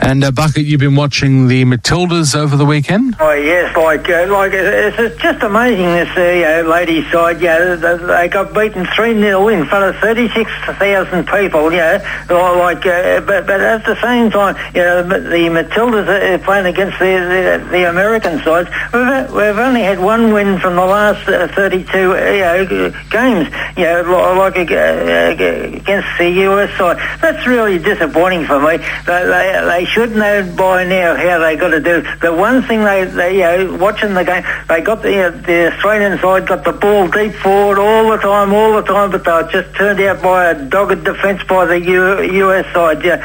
And 0.00 0.22
uh, 0.22 0.30
Bucket, 0.30 0.64
you've 0.64 0.80
been 0.80 0.94
watching 0.94 1.48
the 1.48 1.64
Matildas 1.64 2.36
over 2.36 2.56
the 2.56 2.66
weekend. 2.66 3.16
Oh 3.18 3.32
yes, 3.32 3.76
like 3.76 4.08
uh, 4.08 4.26
like 4.30 4.52
it's, 4.54 5.20
just 5.20 5.42
amazing 5.42 5.86
this 5.86 6.08
uh, 6.16 6.68
ladies' 6.68 7.10
side. 7.10 7.40
Yeah, 7.40 7.74
they, 7.74 8.28
got 8.28 8.54
beaten 8.54 8.86
three 8.94 9.14
0 9.14 9.48
in 9.48 9.66
front 9.66 9.94
of 9.94 10.00
thirty 10.00 10.28
six 10.28 10.50
thousand 10.78 11.26
people. 11.26 11.72
Yeah, 11.72 11.98
like 12.28 12.84
uh, 12.86 13.20
but 13.20 13.46
but 13.46 13.60
at 13.60 13.84
the 13.84 14.00
same 14.00 14.30
time, 14.30 14.56
you 14.74 14.82
know, 14.82 15.02
the 15.02 15.48
Matildas 15.50 16.08
are 16.08 16.38
playing 16.44 16.66
against 16.66 16.98
the 16.98 17.04
the, 17.04 17.68
the 17.70 17.88
American 17.88 18.38
sides. 18.42 18.68
We've, 18.92 19.32
we've 19.32 19.58
only 19.58 19.82
had 19.82 19.98
one 19.98 20.32
win 20.32 20.58
from 20.58 20.76
the 20.76 20.86
last 20.86 21.26
uh, 21.28 21.48
thirty 21.48 21.84
two 21.84 22.14
you 22.14 22.46
know, 22.46 22.92
games. 23.10 23.48
You 23.76 23.84
know, 23.84 24.34
like 24.38 24.56
uh, 24.56 24.62
against 24.62 26.08
the 26.18 26.30
US 26.46 26.76
side. 26.76 26.98
That's 27.20 27.46
really 27.46 27.78
disappointing 27.78 28.44
for 28.46 28.60
me. 28.60 28.76
They, 28.76 29.24
they, 29.24 29.55
they 29.64 29.84
should 29.84 30.14
know 30.14 30.42
by 30.56 30.84
now 30.84 31.14
how 31.16 31.38
they 31.38 31.56
got 31.56 31.68
to 31.68 31.80
do. 31.80 32.02
The 32.20 32.32
one 32.34 32.62
thing 32.62 32.84
they, 32.84 33.04
they 33.04 33.34
you 33.36 33.40
know, 33.68 33.76
watching 33.76 34.14
the 34.14 34.24
game, 34.24 34.44
they 34.68 34.80
got 34.82 35.02
the 35.02 35.26
uh, 35.26 35.30
the 35.30 35.72
Australian 35.72 36.18
side 36.18 36.46
got 36.46 36.64
the 36.64 36.72
ball 36.72 37.08
deep 37.08 37.32
forward 37.34 37.78
all 37.78 38.10
the 38.10 38.18
time, 38.18 38.52
all 38.52 38.74
the 38.74 38.82
time, 38.82 39.10
but 39.10 39.24
they 39.24 39.32
were 39.32 39.48
just 39.50 39.74
turned 39.76 40.00
out 40.00 40.22
by 40.22 40.50
a 40.50 40.64
dogged 40.68 41.04
defence 41.04 41.42
by 41.44 41.64
the 41.64 41.80
U, 41.80 42.22
US 42.50 42.66
side. 42.74 43.04
Yeah, 43.04 43.18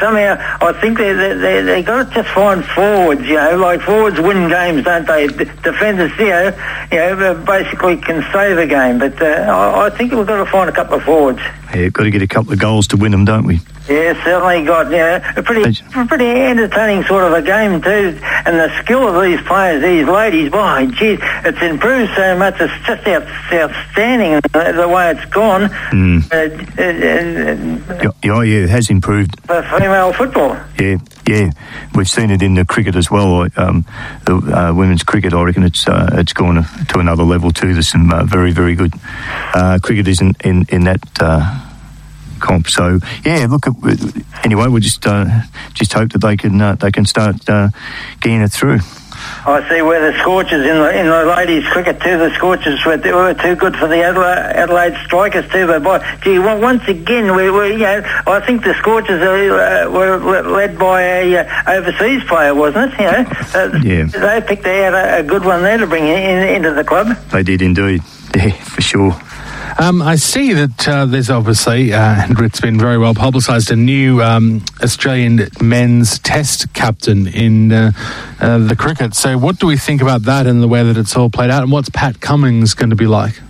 somehow 0.00 0.36
I 0.60 0.72
think 0.80 0.98
they 0.98 1.12
they, 1.12 1.34
they, 1.34 1.62
they 1.62 1.82
got 1.82 2.08
to 2.08 2.14
just 2.14 2.28
find 2.34 2.64
forwards. 2.64 3.22
You 3.26 3.36
know, 3.36 3.56
like 3.58 3.80
forwards 3.82 4.18
win 4.20 4.48
games, 4.48 4.84
don't 4.84 5.06
they? 5.06 5.26
D- 5.28 5.44
defenders, 5.62 6.12
you 6.18 6.28
know, 6.28 6.56
you 6.90 6.98
know, 6.98 7.34
basically 7.46 7.96
can 7.96 8.22
save 8.32 8.58
a 8.58 8.66
game, 8.66 8.98
but 8.98 9.20
uh, 9.20 9.24
I, 9.26 9.86
I 9.86 9.90
think 9.90 10.12
we've 10.12 10.26
got 10.26 10.42
to 10.44 10.50
find 10.50 10.68
a 10.68 10.72
couple 10.72 10.94
of 10.94 11.02
forwards. 11.02 11.40
Yeah, 11.74 11.88
got 11.88 12.04
to 12.04 12.10
get 12.10 12.22
a 12.22 12.26
couple 12.26 12.52
of 12.52 12.58
goals 12.58 12.88
to 12.88 12.96
win 12.96 13.12
them, 13.12 13.24
don't 13.24 13.46
we? 13.46 13.60
Yeah, 13.90 14.22
certainly 14.22 14.64
got 14.64 14.88
yeah, 14.92 15.34
a 15.36 15.42
pretty 15.42 15.82
pretty 16.06 16.30
entertaining 16.30 17.02
sort 17.04 17.24
of 17.24 17.32
a 17.32 17.42
game 17.42 17.82
too, 17.82 18.16
and 18.22 18.56
the 18.56 18.70
skill 18.80 19.08
of 19.08 19.20
these 19.20 19.40
players, 19.48 19.82
these 19.82 20.06
ladies, 20.06 20.50
boy, 20.52 20.86
geez, 20.92 21.18
it's 21.44 21.60
improved 21.60 22.12
so 22.14 22.38
much. 22.38 22.54
It's 22.60 22.72
just 22.86 23.04
out, 23.08 23.26
outstanding 23.52 24.40
the, 24.52 24.72
the 24.76 24.88
way 24.88 25.10
it's 25.10 25.24
gone. 25.26 25.64
Uh, 25.64 26.36
uh, 26.78 26.82
uh, 26.84 28.10
Yeah, 28.22 28.30
oh, 28.32 28.42
yeah, 28.42 28.62
it 28.62 28.70
has 28.70 28.90
improved. 28.90 29.34
for 29.46 29.60
female 29.62 30.12
football. 30.12 30.56
Yeah, 30.78 30.98
yeah, 31.26 31.50
we've 31.96 32.08
seen 32.08 32.30
it 32.30 32.42
in 32.42 32.54
the 32.54 32.64
cricket 32.64 32.94
as 32.94 33.10
well. 33.10 33.48
Um, 33.56 33.84
the 34.24 34.36
uh, 34.36 34.72
women's 34.72 35.02
cricket, 35.02 35.34
I 35.34 35.42
reckon 35.42 35.64
it's 35.64 35.88
uh, 35.88 36.10
it's 36.12 36.32
gone 36.32 36.64
to, 36.88 36.98
another 37.00 37.24
level 37.24 37.50
too. 37.50 37.72
There's 37.72 37.88
some 37.88 38.12
uh, 38.12 38.22
very 38.22 38.52
very 38.52 38.76
good 38.76 38.94
uh, 39.52 39.80
cricketers 39.82 40.20
in 40.20 40.34
in, 40.44 40.64
in 40.68 40.84
that. 40.84 41.00
Uh, 42.40 42.46
Comp. 42.46 42.68
So 42.68 42.98
yeah, 43.24 43.46
look. 43.48 43.66
At, 43.66 43.74
anyway, 44.44 44.66
we'll 44.68 44.80
just 44.80 45.06
uh, 45.06 45.42
just 45.74 45.92
hope 45.92 46.12
that 46.12 46.18
they 46.20 46.36
can 46.36 46.60
uh, 46.60 46.74
they 46.76 46.90
can 46.90 47.04
start 47.04 47.48
uh, 47.48 47.68
getting 48.20 48.42
it 48.42 48.52
through. 48.52 48.78
I 49.44 49.66
see 49.68 49.82
where 49.82 50.12
the 50.12 50.18
Scorchers 50.20 50.64
in 50.64 50.76
the 50.76 50.98
in 50.98 51.06
the 51.06 51.24
ladies 51.26 51.64
cricket 51.68 52.00
too. 52.00 52.18
The 52.18 52.34
Scorchers 52.34 52.84
were, 52.86 52.96
were 52.96 53.34
too 53.34 53.54
good 53.54 53.76
for 53.76 53.86
the 53.86 54.02
Adelaide, 54.02 54.56
Adelaide 54.56 54.96
Strikers 55.04 55.50
too. 55.50 55.66
But 55.66 55.82
boy, 55.82 55.98
gee, 56.22 56.38
well, 56.38 56.60
once 56.60 56.86
again, 56.88 57.34
we, 57.36 57.50
we 57.50 57.72
you 57.72 57.78
know, 57.78 58.02
I 58.26 58.40
think 58.46 58.64
the 58.64 58.74
Scorchers 58.74 59.20
are, 59.20 59.86
uh, 59.86 59.90
were 59.90 60.42
led 60.42 60.78
by 60.78 61.02
a 61.02 61.36
uh, 61.36 61.62
overseas 61.70 62.24
player, 62.24 62.54
wasn't 62.54 62.94
it? 62.94 63.00
You 63.00 63.04
know, 63.04 63.24
uh, 63.54 63.80
Yeah. 63.82 64.04
They 64.04 64.40
picked 64.46 64.66
out 64.66 64.94
a, 64.94 65.18
a 65.18 65.22
good 65.22 65.44
one 65.44 65.62
there 65.62 65.78
to 65.78 65.86
bring 65.86 66.04
in, 66.04 66.18
in, 66.18 66.56
into 66.56 66.72
the 66.72 66.84
club. 66.84 67.08
They 67.30 67.42
did 67.42 67.62
indeed. 67.62 68.02
Yeah, 68.32 68.52
for 68.52 68.80
sure. 68.80 69.20
Um, 69.80 70.02
I 70.02 70.16
see 70.16 70.52
that 70.52 70.86
uh, 70.86 71.06
there's 71.06 71.30
obviously, 71.30 71.94
uh, 71.94 71.98
and 71.98 72.38
it's 72.40 72.60
been 72.60 72.78
very 72.78 72.98
well 72.98 73.14
publicised, 73.14 73.70
a 73.70 73.76
new 73.76 74.22
um, 74.22 74.62
Australian 74.82 75.48
men's 75.58 76.18
Test 76.18 76.74
captain 76.74 77.26
in 77.26 77.72
uh, 77.72 77.92
uh, 78.40 78.58
the 78.58 78.76
cricket. 78.76 79.14
So, 79.14 79.38
what 79.38 79.58
do 79.58 79.66
we 79.66 79.78
think 79.78 80.02
about 80.02 80.24
that 80.24 80.46
and 80.46 80.62
the 80.62 80.68
way 80.68 80.82
that 80.82 80.98
it's 80.98 81.16
all 81.16 81.30
played 81.30 81.48
out, 81.48 81.62
and 81.62 81.72
what's 81.72 81.88
Pat 81.88 82.20
Cummins 82.20 82.74
going 82.74 82.90
to 82.90 82.96
be 82.96 83.06
like? 83.06 83.40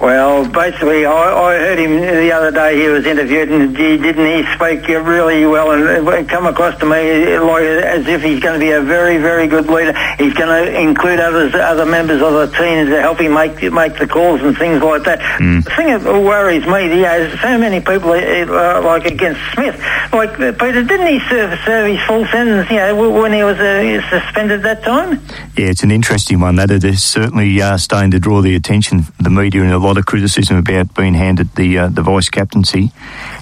Well, 0.00 0.48
basically, 0.48 1.04
I, 1.04 1.12
I 1.12 1.58
heard 1.58 1.78
him 1.78 2.00
the 2.00 2.32
other 2.32 2.50
day. 2.50 2.80
He 2.80 2.88
was 2.88 3.04
interviewed, 3.04 3.50
and 3.50 3.76
he 3.76 3.98
didn't 3.98 4.44
he 4.44 4.54
speak 4.54 4.88
really 4.88 5.44
well, 5.44 5.72
and 5.72 6.08
it 6.08 6.28
come 6.28 6.46
across 6.46 6.78
to 6.80 6.86
me 6.86 7.36
like 7.38 7.62
as 7.62 8.06
if 8.06 8.22
he's 8.22 8.40
going 8.40 8.58
to 8.58 8.64
be 8.64 8.70
a 8.70 8.80
very, 8.80 9.18
very 9.18 9.46
good 9.46 9.66
leader. 9.66 9.92
He's 10.16 10.32
going 10.32 10.48
to 10.48 10.80
include 10.80 11.20
others, 11.20 11.54
other 11.54 11.84
members 11.84 12.22
of 12.22 12.32
the 12.32 12.56
team 12.56 12.86
to 12.86 13.00
help 13.00 13.20
him 13.20 13.34
make 13.34 13.60
make 13.72 13.98
the 13.98 14.06
calls 14.06 14.40
and 14.40 14.56
things 14.56 14.82
like 14.82 15.04
that. 15.04 15.18
The 15.38 15.70
thing 15.76 15.88
that 15.88 16.02
worries 16.02 16.66
me, 16.66 16.96
you 16.96 17.02
know, 17.02 17.36
so 17.36 17.58
many 17.58 17.80
people 17.80 18.12
uh, 18.12 18.80
like 18.82 19.04
against 19.04 19.40
Smith. 19.52 19.76
Like 20.14 20.40
uh, 20.40 20.52
Peter, 20.52 20.82
didn't 20.82 21.08
he 21.08 21.20
serve, 21.28 21.58
serve 21.66 21.86
his 21.88 22.00
full 22.06 22.24
sentence? 22.26 22.70
You 22.70 22.76
know, 22.76 23.20
when 23.20 23.34
he 23.34 23.44
was 23.44 23.58
uh, 23.58 24.00
suspended 24.08 24.62
that 24.62 24.82
time. 24.82 25.20
Yeah, 25.58 25.68
it's 25.68 25.82
an 25.82 25.90
interesting 25.90 26.40
one. 26.40 26.56
That 26.56 26.70
it 26.70 26.84
is 26.84 27.04
certainly 27.04 27.60
uh, 27.60 27.76
starting 27.76 28.10
to 28.12 28.18
draw 28.18 28.40
the 28.40 28.54
attention 28.54 29.04
the 29.20 29.30
media 29.30 29.62
and 29.62 29.72
a 29.72 29.78
lot 29.78 29.89
of 29.98 30.06
criticism 30.06 30.56
about 30.56 30.94
being 30.94 31.14
handed 31.14 31.54
the 31.54 31.78
uh, 31.78 31.88
the 31.88 32.02
vice 32.02 32.28
captaincy. 32.28 32.92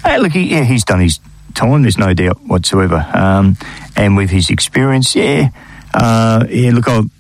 Uh, 0.05 0.17
look, 0.21 0.33
he, 0.33 0.43
yeah, 0.51 0.65
he's 0.65 0.85
done 0.85 1.01
his 1.01 1.21
time. 1.55 1.83
There's 1.83 1.99
no 1.99 2.15
doubt 2.15 2.41
whatsoever. 2.47 3.05
Um, 3.15 3.57
and 3.97 4.17
with 4.17 4.31
his 4.31 4.51
experience, 4.51 5.15
yeah, 5.17 5.49
uh, 5.95 6.45
yeah. 6.49 6.71
Look, 6.73 6.89
I'll, 6.89 7.11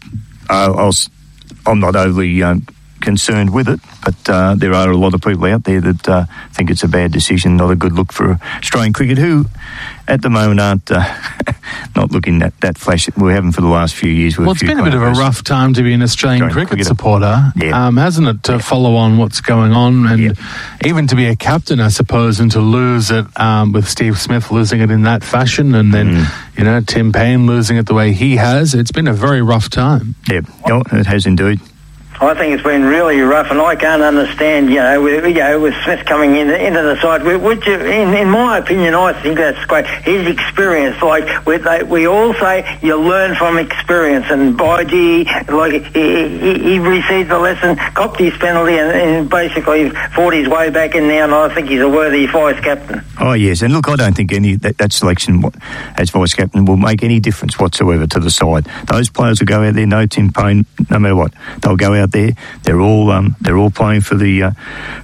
I'll, 0.48 0.78
I'll, 0.78 0.88
s- 0.88 1.08
I'm 1.66 1.80
not 1.80 1.96
overly 1.96 2.42
um, 2.42 2.66
concerned 3.12 3.50
with 3.54 3.68
it, 3.68 3.80
but 4.04 4.14
uh, 4.28 4.54
there 4.54 4.74
are 4.74 4.90
a 4.90 4.96
lot 5.04 5.14
of 5.14 5.20
people 5.22 5.46
out 5.46 5.64
there 5.64 5.80
that 5.80 6.06
uh, 6.08 6.24
think 6.52 6.68
it's 6.70 6.82
a 6.84 6.88
bad 6.88 7.10
decision, 7.10 7.56
not 7.56 7.70
a 7.70 7.76
good 7.76 7.92
look 7.94 8.12
for 8.12 8.38
Australian 8.62 8.92
cricket, 8.92 9.16
who 9.16 9.46
at 10.06 10.20
the 10.20 10.28
moment 10.28 10.60
aren't 10.60 10.90
uh, 10.90 11.00
not 11.96 12.10
looking 12.12 12.38
that, 12.40 12.52
that 12.60 12.76
flash 12.76 13.08
we 13.16 13.32
haven't 13.32 13.52
for 13.52 13.62
the 13.62 13.68
last 13.78 13.94
few 13.94 14.10
years. 14.10 14.36
with 14.36 14.46
Well, 14.46 14.52
it's 14.54 14.62
been 14.62 14.78
a 14.78 14.84
bit 14.84 14.94
of 14.94 15.02
a 15.02 15.12
rough 15.12 15.42
time 15.42 15.72
to 15.74 15.82
be 15.82 15.92
an 15.94 16.02
Australian 16.02 16.42
Australian 16.42 16.52
cricket 16.52 16.68
cricketer. 16.68 16.88
supporter, 16.88 17.52
Yeah. 17.56 17.86
um, 17.86 17.96
hasn't 17.96 18.28
it? 18.28 18.42
To 18.44 18.58
follow 18.58 18.94
on 18.96 19.16
what's 19.16 19.40
going 19.40 19.72
on, 19.72 20.06
and 20.06 20.20
Yeah. 20.22 20.32
even 20.84 21.06
to 21.08 21.16
be 21.16 21.26
a 21.26 21.36
captain, 21.36 21.80
I 21.80 21.88
suppose, 21.88 22.40
and 22.40 22.50
to 22.52 22.60
lose 22.60 23.10
it 23.10 23.24
um, 23.40 23.72
with 23.72 23.88
Steve 23.88 24.18
Smith 24.20 24.50
losing 24.50 24.80
it 24.80 24.90
in 24.90 25.02
that 25.02 25.24
fashion, 25.24 25.74
and 25.74 25.94
then 25.94 26.08
Mm. 26.08 26.26
you 26.58 26.64
know 26.64 26.80
Tim 26.80 27.10
Paine 27.12 27.46
losing 27.46 27.78
it 27.78 27.86
the 27.86 27.94
way 27.94 28.12
he 28.12 28.36
has. 28.36 28.74
It's 28.74 28.92
been 28.92 29.08
a 29.08 29.14
very 29.26 29.40
rough 29.42 29.68
time. 29.70 30.14
Yeah, 30.28 30.40
yeah, 30.66 30.82
it 30.92 31.06
has 31.06 31.24
indeed. 31.26 31.60
I 32.20 32.34
think 32.34 32.54
it's 32.54 32.62
been 32.62 32.84
really 32.84 33.20
rough, 33.20 33.50
and 33.50 33.60
I 33.60 33.76
can't 33.76 34.02
understand, 34.02 34.70
you 34.70 34.76
know, 34.80 35.00
with, 35.02 35.24
you 35.24 35.34
know, 35.34 35.60
with 35.60 35.74
Smith 35.84 36.04
coming 36.04 36.34
in, 36.36 36.50
into 36.50 36.82
the 36.82 37.00
side. 37.00 37.22
Which, 37.22 37.66
you- 37.66 37.74
in, 37.74 38.14
in 38.14 38.28
my 38.30 38.58
opinion, 38.58 38.94
I 38.94 39.12
think 39.22 39.36
that's 39.38 39.64
great. 39.66 39.86
His 39.86 40.26
experience, 40.26 41.00
like 41.02 41.46
we, 41.46 41.58
they, 41.58 41.82
we 41.84 42.06
all 42.08 42.34
say, 42.34 42.78
you 42.82 42.96
learn 42.96 43.36
from 43.36 43.58
experience. 43.58 44.26
And 44.30 44.58
Baiji, 44.58 45.26
like 45.48 45.84
he, 45.94 46.38
he, 46.38 46.58
he 46.72 46.78
received 46.80 47.30
the 47.30 47.38
lesson, 47.38 47.76
copped 47.94 48.18
his 48.18 48.36
penalty, 48.38 48.74
and, 48.78 48.90
and 48.90 49.30
basically 49.30 49.90
fought 50.14 50.34
his 50.34 50.48
way 50.48 50.70
back 50.70 50.94
in 50.94 51.06
now. 51.08 51.24
And 51.24 51.34
I 51.34 51.54
think 51.54 51.68
he's 51.68 51.80
a 51.80 51.88
worthy 51.88 52.26
vice 52.26 52.60
captain. 52.60 53.02
Oh 53.20 53.32
yes, 53.32 53.62
and 53.62 53.72
look, 53.72 53.88
I 53.88 53.96
don't 53.96 54.14
think 54.16 54.32
any 54.32 54.56
that, 54.56 54.78
that 54.78 54.92
selection 54.92 55.42
as 55.96 56.10
vice 56.10 56.34
captain 56.34 56.64
will 56.64 56.76
make 56.76 57.02
any 57.02 57.20
difference 57.20 57.58
whatsoever 57.58 58.06
to 58.06 58.20
the 58.20 58.30
side. 58.30 58.64
Those 58.86 59.08
players 59.08 59.40
will 59.40 59.46
go 59.46 59.62
out 59.62 59.74
there, 59.74 59.86
no 59.86 60.06
Tim 60.06 60.32
Paine, 60.32 60.66
no 60.90 60.98
matter 60.98 61.16
what, 61.16 61.32
they'll 61.60 61.76
go 61.76 61.94
out 61.94 62.07
there. 62.12 62.32
They're 62.62 62.80
all 62.80 63.10
um, 63.10 63.36
they're 63.40 63.56
all 63.56 63.70
playing 63.70 64.02
for 64.02 64.14
the 64.14 64.42
uh, 64.44 64.50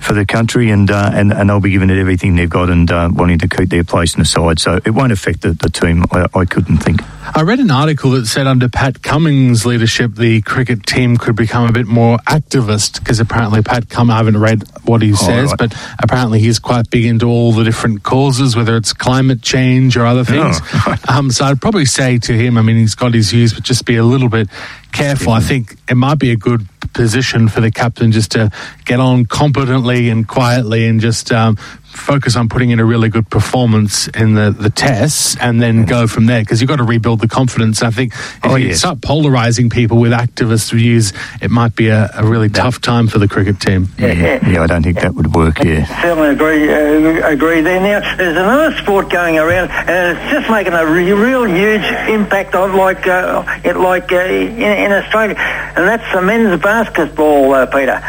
for 0.01 0.13
the 0.13 0.27
country, 0.27 0.71
and 0.71 0.91
uh, 0.91 1.11
and 1.13 1.33
and 1.33 1.49
they'll 1.49 1.61
be 1.61 1.71
giving 1.71 1.91
it 1.91 1.99
everything 1.99 2.37
they've 2.37 2.51
got 2.51 2.71
and 2.71 2.91
uh, 2.91 3.11
wanting 3.13 3.39
to 3.39 3.49
keep 3.49 3.71
their 3.71 3.85
place 3.85 4.15
in 4.15 4.21
the 4.21 4.27
side. 4.27 4.59
So 4.59 4.81
it 4.85 4.91
won't 4.91 5.13
affect 5.13 5.43
the, 5.43 5.53
the 5.53 5.71
team. 5.71 6.05
I, 6.11 6.27
I 6.35 6.45
couldn't 6.45 6.79
think. 6.79 7.01
I 7.37 7.43
read 7.43 7.59
an 7.59 7.71
article 7.71 8.11
that 8.13 8.27
said 8.27 8.47
under 8.47 8.69
Pat 8.69 9.03
Cummins' 9.03 9.65
leadership, 9.65 10.15
the 10.15 10.43
cricket 10.43 10.85
team 10.85 11.17
could 11.17 11.35
become 11.35 11.69
a 11.69 11.73
bit 11.73 11.87
more 11.87 12.19
activist 12.19 12.99
because 12.99 13.19
apparently 13.19 13.63
Pat 13.63 13.89
Cummins, 13.89 14.15
I 14.15 14.17
haven't 14.19 14.39
read 14.39 14.63
what 14.85 15.01
he 15.01 15.15
says, 15.15 15.49
right. 15.49 15.59
but 15.59 15.75
apparently 16.03 16.41
he's 16.41 16.59
quite 16.59 16.91
big 16.91 17.07
into 17.07 17.27
all 17.27 17.53
the 17.53 17.65
different 17.65 18.03
causes, 18.03 18.55
whether 18.55 18.77
it's 18.77 18.93
climate 18.93 19.41
change 19.41 19.97
or 19.97 20.05
other 20.05 20.25
things. 20.25 20.61
um, 21.09 21.31
so 21.31 21.47
I'd 21.47 21.61
probably 21.61 21.87
say 21.87 22.19
to 22.19 22.33
him, 22.35 22.59
I 22.59 22.63
mean, 22.63 22.77
he's 22.77 22.95
got 22.95 23.15
his 23.15 23.31
views, 23.31 23.55
but 23.55 23.63
just 23.63 23.87
be 23.87 23.97
a 23.97 24.05
little 24.05 24.29
bit 24.29 24.49
careful. 24.95 25.33
I 25.33 25.41
think 25.41 25.77
it 25.89 25.97
might 25.97 26.19
be 26.19 26.31
a 26.31 26.37
good 26.37 26.67
position 26.95 27.49
for 27.49 27.61
the 27.61 27.71
captain 27.71 28.13
just 28.13 28.33
to 28.33 28.51
get 28.85 29.01
on 29.01 29.27
competently 29.27 30.09
and 30.09 30.27
quietly 30.27 30.87
and 30.87 31.01
just 31.01 31.33
um, 31.33 31.59
focus 31.97 32.37
on 32.37 32.49
putting 32.49 32.71
in 32.71 32.81
a 32.81 32.85
really 32.85 33.09
good 33.09 33.29
performance 33.31 34.09
in 34.09 34.35
the, 34.35 34.51
the 34.51 34.71
tests 34.71 35.37
and 35.41 35.61
then 35.61 35.85
go 35.85 36.07
from 36.07 36.27
there 36.27 36.41
because 36.41 36.61
you've 36.61 36.69
got 36.69 36.77
to 36.77 36.83
rebuild 36.85 37.21
the 37.21 37.29
confidence. 37.29 37.83
I 37.83 37.91
think 37.91 38.13
if 38.13 38.41
Oh, 38.45 38.57
you 38.57 38.69
yes. 38.69 38.79
start 38.81 39.01
polarizing 39.01 39.71
people 39.71 39.99
with 39.99 40.13
activist 40.13 40.73
views, 40.73 41.13
it 41.41 41.51
might 41.51 41.75
be 41.77 41.89
a, 41.89 42.11
a 42.15 42.27
really 42.27 42.49
tough 42.49 42.81
time 42.81 43.07
for 43.09 43.19
the 43.19 43.29
cricket 43.29 43.61
team. 43.61 43.89
Yeah, 43.99 44.47
yeah, 44.49 44.63
I 44.63 44.67
don't 44.67 44.83
think 44.83 45.01
that 45.01 45.15
would 45.15 45.35
work. 45.35 45.63
Yeah. 45.63 45.85
Certainly 46.03 46.29
agree, 46.31 46.73
uh, 46.73 47.29
agree 47.29 47.61
there. 47.61 47.81
Now, 47.81 48.17
there's 48.17 48.37
another 48.37 48.77
sport 48.79 49.09
going 49.11 49.39
around, 49.39 49.71
and 49.71 50.17
it's 50.19 50.33
just 50.33 50.51
making 50.51 50.73
a 50.73 50.85
re- 50.87 51.13
real 51.13 51.45
huge 51.45 51.85
impact 52.09 52.55
on, 52.55 52.77
like, 52.77 53.07
uh, 53.07 53.45
it, 53.65 53.77
like 53.77 54.11
uh, 54.13 54.17
in, 54.17 54.61
in 54.61 54.93
Australia, 54.93 55.37
and 55.37 55.87
that's 55.89 56.13
the 56.13 56.21
men's 56.23 56.61
basketball, 56.61 57.53
uh, 57.55 57.67
Peter. 57.67 58.03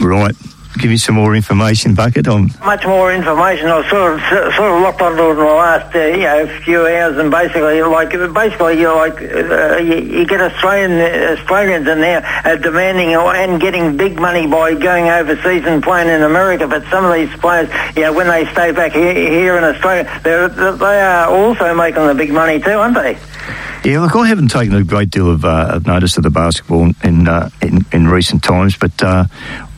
Right. 0.00 0.34
Give 0.78 0.90
you 0.90 0.98
some 0.98 1.14
more 1.14 1.36
information, 1.36 1.94
Bucket. 1.94 2.26
On 2.26 2.50
Much 2.64 2.84
more 2.84 3.12
information. 3.12 3.68
I 3.68 3.88
sort 3.88 4.14
of 4.14 4.20
sort 4.54 4.70
of 4.72 4.82
locked 4.82 5.00
onto 5.00 5.22
it 5.22 5.30
in 5.30 5.36
the 5.36 5.44
last 5.44 5.94
uh, 5.94 5.98
you 6.00 6.24
know 6.24 6.60
few 6.64 6.80
hours, 6.86 7.16
and 7.16 7.30
basically 7.30 7.80
like 7.82 8.10
basically 8.34 8.80
you're 8.80 8.96
like 8.96 9.14
uh, 9.22 9.76
you, 9.76 9.96
you 10.18 10.26
get 10.26 10.40
Australian 10.40 11.38
Australians 11.38 11.86
in 11.86 12.00
there 12.00 12.26
uh, 12.44 12.56
demanding 12.56 13.14
and 13.14 13.60
getting 13.60 13.96
big 13.96 14.16
money 14.16 14.46
by 14.48 14.74
going 14.74 15.08
overseas 15.08 15.64
and 15.64 15.80
playing 15.82 16.08
in 16.08 16.22
America. 16.22 16.66
But 16.66 16.84
some 16.90 17.04
of 17.04 17.14
these 17.14 17.34
players, 17.36 17.70
you 17.94 18.02
know, 18.02 18.12
when 18.12 18.26
they 18.26 18.44
stay 18.52 18.72
back 18.72 18.92
here, 18.92 19.14
here 19.14 19.56
in 19.56 19.64
Australia, 19.64 20.10
they're, 20.24 20.48
they 20.48 21.00
are 21.00 21.28
also 21.30 21.72
making 21.74 22.06
the 22.06 22.14
big 22.14 22.32
money 22.32 22.58
too, 22.58 22.72
aren't 22.72 22.94
they? 22.94 23.16
Yeah, 23.84 24.00
look, 24.00 24.16
I 24.16 24.26
haven't 24.26 24.48
taken 24.48 24.74
a 24.74 24.82
great 24.84 25.10
deal 25.10 25.30
of, 25.30 25.44
uh, 25.44 25.68
of 25.72 25.86
notice 25.86 26.16
of 26.16 26.22
the 26.22 26.30
basketball 26.30 26.90
in 27.02 27.28
uh, 27.28 27.50
in, 27.60 27.84
in 27.92 28.08
recent 28.08 28.42
times, 28.42 28.76
but 28.78 29.02
uh, 29.02 29.24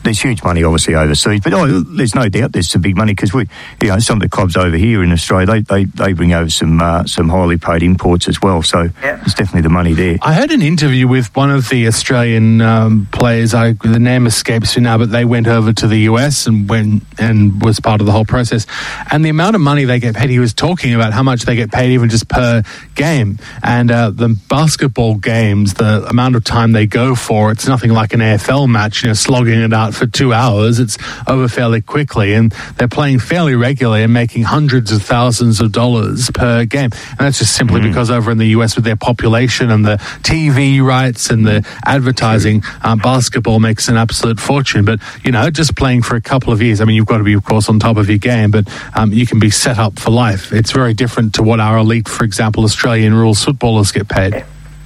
there's 0.03 0.21
huge 0.21 0.41
money 0.43 0.63
obviously 0.63 0.95
overseas. 0.95 1.41
But 1.43 1.53
oh, 1.53 1.81
there's 1.81 2.15
no 2.15 2.29
doubt 2.29 2.53
there's 2.53 2.69
some 2.69 2.81
big 2.81 2.95
money 2.95 3.11
because 3.13 3.33
we, 3.33 3.47
you 3.81 3.89
know, 3.89 3.99
some 3.99 4.17
of 4.17 4.21
the 4.21 4.29
clubs 4.29 4.55
over 4.55 4.77
here 4.77 5.03
in 5.03 5.11
Australia 5.11 5.45
they, 5.45 5.61
they, 5.61 5.83
they 5.85 6.13
bring 6.13 6.31
over 6.33 6.49
some 6.49 6.81
uh, 6.81 7.03
some 7.05 7.27
highly 7.27 7.57
paid 7.57 7.83
imports 7.83 8.29
as 8.29 8.41
well. 8.41 8.63
So 8.63 8.83
Yeah. 9.03 9.17
there's 9.17 9.33
definitely 9.33 9.61
the 9.63 9.69
money 9.69 9.91
there. 9.93 10.17
I 10.21 10.33
heard 10.33 10.51
an 10.51 10.61
interview 10.61 11.05
with 11.09 11.35
one 11.35 11.51
of 11.51 11.67
the 11.67 11.87
Australian 11.87 12.61
um, 12.61 13.07
players. 13.11 13.53
I, 13.53 13.73
the 13.73 13.99
name 13.99 14.25
escapes 14.27 14.77
me 14.77 14.83
now, 14.83 14.97
but 14.97 15.11
they 15.11 15.25
went 15.25 15.47
over 15.47 15.73
to 15.73 15.87
the 15.87 15.97
US 16.11 16.47
and 16.47 16.69
went 16.69 17.03
and 17.19 17.61
was 17.61 17.81
part 17.81 17.99
of 17.99 18.05
the 18.07 18.13
whole 18.13 18.25
process. 18.25 18.65
And 19.11 19.25
the 19.25 19.29
amount 19.29 19.55
of 19.55 19.61
money 19.61 19.83
they 19.83 19.99
get 19.99 20.15
paid, 20.15 20.29
he 20.29 20.39
was 20.39 20.53
talking 20.53 20.93
about 20.93 21.11
how 21.11 21.23
much 21.23 21.41
they 21.41 21.57
get 21.57 21.69
paid 21.73 21.91
even 21.91 22.07
just 22.09 22.29
per 22.29 22.63
game. 22.95 23.39
And 23.63 23.91
uh, 23.91 24.11
the 24.11 24.29
basketball 24.49 25.15
games, 25.15 25.75
the 25.75 26.05
amount 26.07 26.35
of 26.35 26.43
time 26.43 26.71
they 26.71 26.85
go 26.85 27.15
for, 27.15 27.51
it's 27.51 27.67
nothing 27.67 27.91
like 27.91 28.13
an 28.13 28.19
AFL 28.19 28.69
match. 28.69 29.03
You 29.03 29.09
know, 29.09 29.13
slogging 29.13 29.59
it 29.59 29.73
out 29.73 29.93
for 29.93 30.05
two 30.05 30.33
hours. 30.33 30.79
It's 30.79 30.97
over 31.27 31.47
fairly 31.47 31.81
quickly, 31.81 32.33
and 32.33 32.51
they're 32.77 32.87
playing 32.87 33.19
fairly 33.19 33.55
regularly 33.55 34.03
and 34.03 34.13
making 34.13 34.43
hundreds 34.43 34.91
of 34.91 35.01
thousands 35.01 35.59
of 35.61 35.71
dollars 35.71 36.29
per 36.33 36.65
game. 36.65 36.89
And 37.11 37.19
that's 37.19 37.39
just 37.39 37.55
simply 37.55 37.81
because 37.81 38.09
over 38.11 38.31
in 38.31 38.37
the 38.37 38.47
US, 38.47 38.75
with 38.75 38.85
their 38.85 38.95
population 38.95 39.71
and 39.71 39.85
the 39.85 39.97
TV 40.21 40.81
rights 40.81 41.29
and 41.29 41.45
the 41.45 41.65
advertising, 41.85 42.63
uh, 42.83 42.95
basketball 42.95 43.59
makes 43.59 43.87
an 43.87 43.97
absolute 43.97 44.39
fortune. 44.39 44.85
But 44.85 44.99
you 45.23 45.31
know, 45.31 45.49
just 45.49 45.75
playing 45.75 46.03
for 46.03 46.15
a 46.15 46.21
couple 46.21 46.53
of 46.53 46.61
years, 46.61 46.81
I 46.81 46.85
mean, 46.85 46.95
you've 46.95 47.05
got 47.05 47.17
to 47.17 47.23
be, 47.23 47.33
of 47.33 47.43
course, 47.43 47.69
on 47.69 47.79
top 47.79 47.97
of 47.97 48.09
your 48.09 48.17
game, 48.17 48.51
but 48.51 48.67
um, 48.95 49.13
you 49.13 49.25
can 49.25 49.39
be 49.39 49.49
set 49.49 49.79
up 49.79 49.99
for 49.99 50.11
life. 50.11 50.53
It's 50.53 50.71
very 50.71 50.93
different 50.93 51.35
to 51.35 51.43
what 51.43 51.59
our 51.59 51.77
elite, 51.77 52.07
for 52.07 52.23
example, 52.23 52.63
Australian 52.63 53.13
rules 53.13 53.39
footballers 53.47 53.93
get 53.93 54.09
paid. 54.09 54.43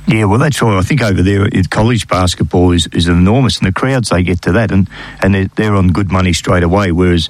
Yeah, 0.07 0.25
well, 0.25 0.37
that's 0.37 0.61
right. 0.61 0.77
I 0.77 0.81
think 0.81 1.01
over 1.01 1.23
there, 1.23 1.47
college 1.71 2.07
basketball 2.07 2.73
is, 2.73 2.87
is 2.93 3.07
enormous, 3.07 3.57
and 3.57 3.67
the 3.67 3.71
crowds 3.71 4.09
they 4.09 4.21
get 4.21 4.41
to 4.43 4.51
that, 4.51 4.71
and 4.71 4.87
and 5.19 5.33
they're, 5.33 5.47
they're 5.55 5.75
on 5.75 5.91
good 5.91 6.11
money 6.11 6.31
straight 6.31 6.61
away. 6.61 6.91
Whereas, 6.91 7.29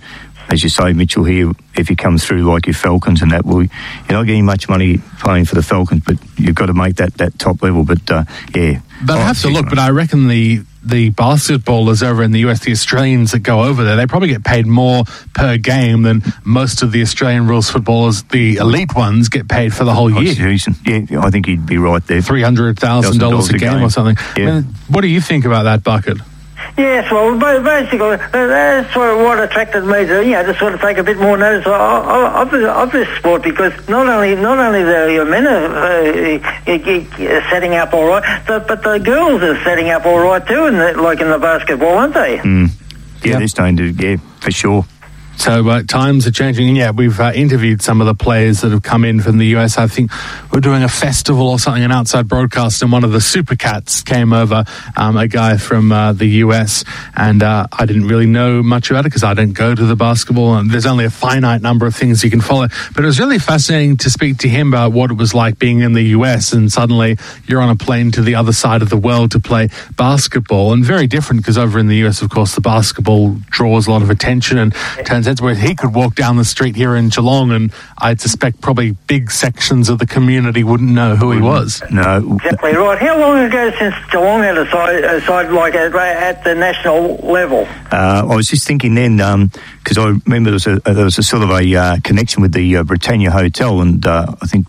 as 0.52 0.62
you 0.64 0.70
say, 0.70 0.94
Mitchell, 0.94 1.24
here, 1.24 1.52
if 1.76 1.90
you 1.90 1.96
come 1.96 2.18
through 2.18 2.44
like 2.44 2.68
your 2.68 2.74
Falcons 2.74 3.22
and 3.22 3.32
that, 3.32 3.46
well, 3.46 3.62
you're 3.64 3.70
not 4.10 4.26
getting 4.26 4.46
much 4.46 4.68
money 4.68 4.98
playing 5.20 5.46
for 5.46 5.56
the 5.56 5.64
Falcons, 5.64 6.04
but 6.06 6.18
you've 6.38 6.56
got 6.56 6.66
to 6.68 6.74
make 6.74 6.98
that, 6.98 7.14
that 7.16 7.40
top 7.40 7.64
level. 7.64 7.86
But 7.86 8.10
uh, 8.12 8.24
yeah, 8.54 8.82
But 9.06 9.18
I 9.18 9.22
Oh, 9.22 9.26
have 9.26 9.42
to 9.42 9.50
look. 9.50 9.70
But 9.70 9.80
I 9.80 9.90
reckon 9.90 10.28
the 10.28 10.64
the 10.84 11.12
basketballers 11.12 12.02
over 12.02 12.24
in 12.24 12.32
the 12.32 12.40
US, 12.50 12.62
the 12.62 12.72
Australians 12.72 13.32
that 13.34 13.40
go 13.40 13.64
over 13.64 13.84
there, 13.84 13.96
they 13.96 14.08
probably 14.08 14.30
get 14.30 14.44
paid 14.44 14.66
more 14.66 15.04
per 15.36 15.56
game 15.58 16.02
than 16.02 16.24
most 16.44 16.82
of 16.82 16.92
the 16.92 17.04
Australian 17.04 17.46
rules 17.48 17.70
footballers, 17.70 18.24
the 18.24 18.56
elite 18.58 18.96
ones, 18.96 19.30
get 19.30 19.48
paid 19.48 19.74
for 19.76 19.84
the 19.84 19.94
whole 19.94 20.12
Oh, 20.18 20.22
year. 20.22 20.34
Yeah, 20.86 21.22
I 21.22 21.30
think 21.30 21.46
he'd 21.46 21.68
be 21.68 21.78
right 21.78 22.06
there. 22.08 22.22
Three 22.24 22.42
hundred 22.42 22.80
thousand 22.80 23.20
dollars 23.20 23.50
a 23.52 23.54
$1,000 23.54 23.56
a 23.56 23.60
game 23.60 23.74
game. 23.76 23.84
or 23.84 23.90
something. 23.92 24.18
Yeah. 24.36 24.50
I 24.50 24.54
mean, 24.62 24.64
what 24.90 25.02
do 25.02 25.08
you 25.08 25.22
think 25.22 25.46
about 25.46 25.64
that 25.64 25.84
bucket? 25.84 26.18
Yes, 26.78 27.12
well, 27.12 27.38
basically, 27.38 28.00
uh, 28.00 28.18
that's 28.32 28.94
sort 28.94 29.12
of 29.12 29.20
what 29.20 29.40
attracted 29.44 29.84
me 29.86 30.06
to, 30.06 30.24
you 30.24 30.32
know, 30.32 30.44
to 30.44 30.58
sort 30.58 30.74
of 30.74 30.82
take 30.82 30.98
a 30.98 31.04
bit 31.04 31.18
more 31.18 31.38
notice 31.38 31.66
of, 31.68 31.74
of, 31.74 32.54
of, 32.54 32.92
this, 32.92 33.08
sport 33.18 33.44
because 33.44 33.74
not 33.90 34.08
only 34.08 34.36
not 34.36 34.58
only 34.58 34.82
the 34.84 35.26
men 35.30 35.46
are 35.48 35.66
uh, 35.66 37.50
setting 37.50 37.76
up 37.76 37.94
all 37.94 38.08
right, 38.08 38.44
but, 38.48 38.68
but 38.68 38.84
the 38.84 39.00
girls 39.00 39.42
are 39.44 39.62
setting 39.64 39.90
up 39.90 40.06
all 40.06 40.20
right 40.20 40.46
too, 40.48 40.68
in 40.68 40.76
the, 40.78 40.94
like 40.94 41.20
in 41.20 41.30
the 41.30 41.38
basketball, 41.40 41.98
aren't 41.98 42.14
they? 42.14 42.36
Yeah, 42.38 42.68
Yeah. 43.24 43.38
they're 43.40 43.48
starting 43.48 43.78
to, 43.78 43.92
yeah, 43.92 44.18
for 44.40 44.52
sure. 44.52 44.86
So 45.42 45.68
uh, 45.70 45.82
times 45.82 46.28
are 46.28 46.32
changing, 46.32 46.68
and 46.68 46.78
yeah, 46.78 46.92
we've 46.92 47.20
uh, 47.20 47.32
interviewed 47.34 47.82
some 47.82 48.00
of 48.00 48.06
the 48.06 48.14
players 48.14 48.62
that 48.62 48.70
have 48.70 48.84
come 48.84 49.04
in 49.04 49.20
from 49.22 49.40
the 49.40 49.48
US. 49.58 49.80
I 49.80 49.88
think 49.88 50.12
we're 50.54 50.60
doing 50.60 50.84
a 50.84 50.88
festival 50.88 51.50
or 51.50 51.58
something, 51.58 51.82
an 51.82 51.92
outside 51.92 52.28
broadcast, 52.28 52.84
and 52.84 52.92
one 52.92 53.04
of 53.04 53.12
the 53.12 53.18
Supercats 53.18 54.06
came 54.06 54.34
over, 54.34 54.66
um, 54.96 55.18
a 55.18 55.28
guy 55.28 55.58
from 55.58 55.92
uh, 55.92 56.14
the 56.14 56.28
US, 56.46 56.86
and 57.16 57.42
uh, 57.42 57.66
I 57.72 57.88
didn't 57.88 58.08
really 58.08 58.28
know 58.28 58.62
much 58.62 58.92
about 58.92 59.00
it 59.00 59.06
because 59.06 59.24
I 59.24 59.34
don't 59.34 59.54
go 59.54 59.74
to 59.74 59.84
the 59.84 59.96
basketball, 59.96 60.58
and 60.58 60.70
there's 60.70 60.86
only 60.86 61.06
a 61.06 61.10
finite 61.10 61.64
number 61.64 61.88
of 61.88 61.96
things 61.96 62.24
you 62.24 62.30
can 62.30 62.40
follow. 62.40 62.68
But 62.94 63.04
it 63.04 63.08
was 63.08 63.20
really 63.20 63.40
fascinating 63.40 63.98
to 63.98 64.12
speak 64.12 64.38
to 64.40 64.48
him 64.48 64.68
about 64.68 64.92
what 64.92 65.10
it 65.10 65.18
was 65.18 65.34
like 65.34 65.58
being 65.58 65.80
in 65.80 65.94
the 65.94 66.04
US, 66.20 66.54
and 66.54 66.72
suddenly 66.72 67.18
you're 67.48 67.62
on 67.62 67.70
a 67.70 67.76
plane 67.76 68.12
to 68.12 68.22
the 68.22 68.36
other 68.36 68.54
side 68.54 68.84
of 68.84 68.92
the 68.92 68.98
world 68.98 69.32
to 69.32 69.40
play 69.40 69.70
basketball, 69.98 70.72
and 70.72 70.86
very 70.86 71.08
different 71.08 71.42
because 71.42 71.58
over 71.58 71.80
in 71.80 71.88
the 71.88 72.06
US, 72.06 72.22
of 72.22 72.30
course, 72.30 72.54
the 72.54 72.62
basketball 72.62 73.38
draws 73.50 73.88
a 73.88 73.92
lot 73.92 74.04
of 74.04 74.12
attention, 74.12 74.60
and 74.60 74.76
turns 75.04 75.31
out 75.32 75.42
where 75.42 75.56
he 75.56 75.76
could 75.76 75.94
walk 75.94 76.16
down 76.16 76.38
the 76.38 76.46
street 76.46 76.76
here 76.76 76.96
in 76.96 77.10
Geelong, 77.10 77.52
and 77.52 77.74
I'd 77.98 78.22
suspect 78.22 78.62
probably 78.62 78.92
big 79.08 79.32
sections 79.32 79.90
of 79.90 80.00
the 80.00 80.06
community 80.06 80.64
wouldn't 80.64 80.92
know 80.92 81.16
who 81.16 81.32
he 81.32 81.42
was. 81.42 81.82
No, 81.92 82.36
Exactly 82.36 82.76
right. 82.76 83.00
How 83.00 83.20
long 83.20 83.40
ago 83.40 83.72
since 83.80 83.96
Geelong 84.12 84.42
had 84.42 84.58
a 84.58 84.70
side, 84.70 85.04
a 85.04 85.22
side 85.22 85.52
like 85.52 85.74
at, 85.76 85.96
at 85.96 86.44
the 86.44 86.56
national 86.56 87.18
level? 87.18 87.68
Uh, 87.92 88.28
I 88.30 88.36
was 88.36 88.48
just 88.48 88.68
thinking 88.68 88.96
then, 88.96 89.18
because 89.84 89.98
I 89.98 90.08
remember 90.26 90.52
there 90.52 90.54
was 90.54 90.68
a 90.68 90.80
there 90.80 91.06
was 91.06 91.18
a 91.18 91.24
sort 91.24 91.44
of 91.44 91.50
a 91.50 91.76
uh, 91.76 91.98
connection 92.04 92.42
with 92.42 92.54
the 92.54 92.78
uh, 92.78 92.84
Britannia 92.84 93.32
Hotel, 93.32 93.82
and 93.82 94.06
uh, 94.06 94.36
I 94.42 94.46
think 94.46 94.68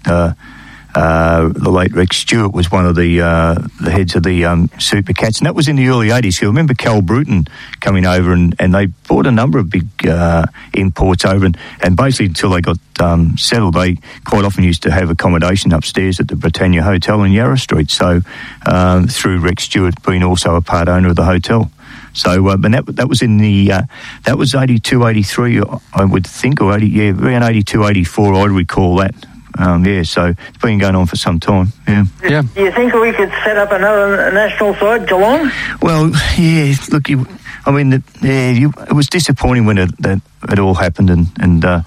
uh, 0.94 1.48
the 1.48 1.70
late 1.70 1.92
Rick 1.92 2.12
Stewart 2.12 2.52
was 2.52 2.70
one 2.70 2.86
of 2.86 2.96
the 2.96 3.20
uh, 3.20 3.54
the 3.80 3.90
heads 3.90 4.14
of 4.14 4.22
the 4.22 4.44
um, 4.44 4.70
Super 4.78 5.12
Cats, 5.12 5.38
and 5.38 5.46
that 5.46 5.54
was 5.54 5.68
in 5.68 5.76
the 5.76 5.88
early 5.88 6.08
'80s. 6.08 6.40
You 6.40 6.48
remember 6.48 6.74
Cal 6.74 7.00
Bruton 7.00 7.46
coming 7.80 8.06
over, 8.06 8.32
and, 8.32 8.54
and 8.58 8.74
they 8.74 8.86
bought 8.86 9.26
a 9.26 9.32
number 9.32 9.58
of 9.58 9.70
big 9.70 9.86
uh, 10.06 10.46
imports 10.74 11.24
over, 11.24 11.46
and, 11.46 11.56
and 11.82 11.96
basically 11.96 12.26
until 12.26 12.50
they 12.50 12.60
got 12.60 12.78
um, 13.00 13.36
settled, 13.38 13.74
they 13.74 13.96
quite 14.24 14.44
often 14.44 14.64
used 14.64 14.82
to 14.82 14.90
have 14.90 15.08
accommodation 15.08 15.72
upstairs 15.72 16.20
at 16.20 16.28
the 16.28 16.36
Britannia 16.36 16.82
Hotel 16.82 17.22
in 17.22 17.32
Yarra 17.32 17.58
Street. 17.58 17.90
So 17.90 18.20
um, 18.66 19.08
through 19.08 19.40
Rick 19.40 19.60
Stewart 19.60 19.94
being 20.04 20.22
also 20.22 20.56
a 20.56 20.60
part 20.60 20.88
owner 20.88 21.08
of 21.08 21.16
the 21.16 21.24
hotel. 21.24 21.70
So, 22.14 22.48
uh, 22.48 22.56
but 22.56 22.72
that 22.72 22.86
that 22.96 23.08
was 23.08 23.22
in 23.22 23.38
the 23.38 23.72
uh, 23.72 23.82
that 24.24 24.36
was 24.36 24.54
82, 24.54 25.06
83, 25.06 25.62
I 25.94 26.04
would 26.04 26.26
think, 26.26 26.60
or 26.60 26.74
80, 26.74 26.86
yeah, 26.86 27.10
around 27.12 27.42
82, 27.42 27.86
84, 27.86 28.34
I 28.34 28.44
recall 28.44 28.96
that. 28.96 29.14
Um, 29.58 29.84
yeah, 29.84 30.02
so 30.02 30.34
it's 30.48 30.58
been 30.58 30.78
going 30.78 30.94
on 30.94 31.06
for 31.06 31.16
some 31.16 31.38
time. 31.38 31.72
Yeah. 31.86 32.04
Yeah. 32.22 32.42
Do 32.54 32.62
you 32.62 32.72
think 32.72 32.94
we 32.94 33.12
could 33.12 33.30
set 33.44 33.56
up 33.58 33.70
another 33.70 34.32
national 34.32 34.74
side, 34.74 35.06
Geelong? 35.06 35.50
Well, 35.80 36.10
yeah. 36.38 36.74
Look, 36.90 37.08
you, 37.08 37.26
I 37.66 37.70
mean, 37.70 37.90
the, 37.90 38.02
yeah, 38.22 38.50
you, 38.50 38.72
it 38.88 38.92
was 38.92 39.08
disappointing 39.08 39.66
when 39.66 39.78
it 39.78 39.90
that 40.02 40.20
it 40.50 40.58
all 40.58 40.74
happened, 40.74 41.10
and 41.10 41.26
and 41.40 41.64
uh, 41.64 41.82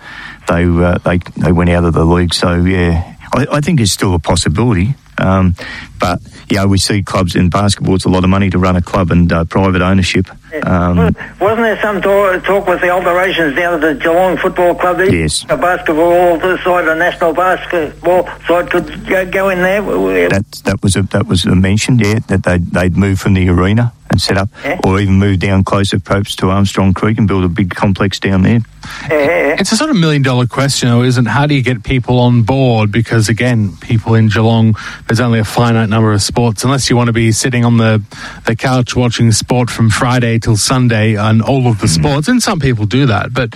they 0.47 0.63
uh, 0.65 0.97
they 0.99 1.17
they 1.37 1.51
went 1.51 1.69
out 1.69 1.83
of 1.83 1.93
the 1.93 2.05
league. 2.05 2.33
So 2.33 2.55
yeah, 2.55 3.15
I, 3.33 3.47
I 3.53 3.61
think 3.61 3.79
it's 3.79 3.91
still 3.91 4.13
a 4.13 4.19
possibility. 4.19 4.95
Um, 5.17 5.55
but 5.99 6.19
yeah, 6.49 6.65
we 6.65 6.77
see 6.77 7.01
clubs 7.01 7.35
in 7.35 7.49
basketball. 7.49 7.95
It's 7.95 8.05
a 8.05 8.09
lot 8.09 8.23
of 8.23 8.29
money 8.29 8.49
to 8.49 8.59
run 8.59 8.75
a 8.75 8.81
club 8.81 9.11
and 9.11 9.31
uh, 9.31 9.45
private 9.45 9.81
ownership. 9.81 10.27
Um, 10.63 10.97
Wasn't 11.39 11.61
there 11.61 11.79
some 11.81 12.01
talk, 12.01 12.43
talk 12.43 12.67
with 12.67 12.81
the 12.81 12.89
alterations 12.89 13.55
down 13.55 13.75
at 13.75 13.81
the 13.81 13.95
Geelong 13.95 14.37
Football 14.37 14.75
Club? 14.75 14.99
Yes. 14.99 15.43
The 15.43 15.57
basketball 15.57 16.39
side, 16.39 16.85
the 16.85 16.95
national 16.95 17.33
basketball 17.33 18.27
side 18.47 18.69
could 18.69 19.07
go, 19.07 19.25
go 19.29 19.49
in 19.49 19.59
there. 19.59 19.81
that 20.29 20.45
that 20.65 20.81
was 20.83 20.95
a, 20.95 21.03
that 21.03 21.27
was 21.27 21.45
mentioned, 21.45 22.01
yeah, 22.01 22.19
that 22.27 22.43
they'd, 22.43 22.65
they'd 22.71 22.97
move 22.97 23.19
from 23.19 23.33
the 23.33 23.49
arena 23.49 23.93
and 24.15 24.21
set 24.21 24.37
up, 24.37 24.49
Yeah. 24.63 24.79
or 24.83 24.99
even 24.99 25.15
move 25.15 25.39
down 25.39 25.63
closer, 25.63 25.99
perhaps 25.99 26.35
to 26.37 26.49
Armstrong 26.49 26.93
Creek 26.93 27.17
and 27.17 27.27
build 27.27 27.43
a 27.43 27.49
big 27.49 27.75
complex 27.75 28.19
down 28.19 28.43
there. 28.43 28.61
Yeah. 29.09 29.55
It's 29.59 29.71
a 29.71 29.77
sort 29.77 29.89
of 29.89 29.97
million 29.97 30.21
dollar 30.21 30.47
question, 30.47 30.89
though, 30.89 31.03
isn't 31.03 31.25
how 31.25 31.47
do 31.47 31.55
you 31.55 31.61
get 31.61 31.83
people 31.83 32.19
on 32.19 32.43
board? 32.43 32.91
Because 32.91 33.29
again, 33.29 33.75
people 33.77 34.15
in 34.15 34.29
Geelong, 34.29 34.75
there's 35.07 35.19
only 35.19 35.39
a 35.39 35.43
finite 35.43 35.89
number 35.89 36.13
of 36.13 36.21
sports. 36.21 36.63
Unless 36.63 36.89
you 36.89 36.95
want 36.95 37.07
to 37.07 37.13
be 37.13 37.31
sitting 37.31 37.65
on 37.65 37.77
the, 37.77 38.01
the 38.45 38.55
couch 38.55 38.95
watching 38.95 39.31
sport 39.31 39.69
from 39.69 39.89
Friday 39.89 40.39
till 40.39 40.57
Sunday 40.57 41.15
and 41.15 41.41
all 41.41 41.67
of 41.67 41.79
the 41.79 41.87
hmm. 41.87 42.01
sports, 42.01 42.27
and 42.27 42.41
some 42.41 42.59
people 42.59 42.85
do 42.85 43.07
that. 43.07 43.33
But 43.33 43.55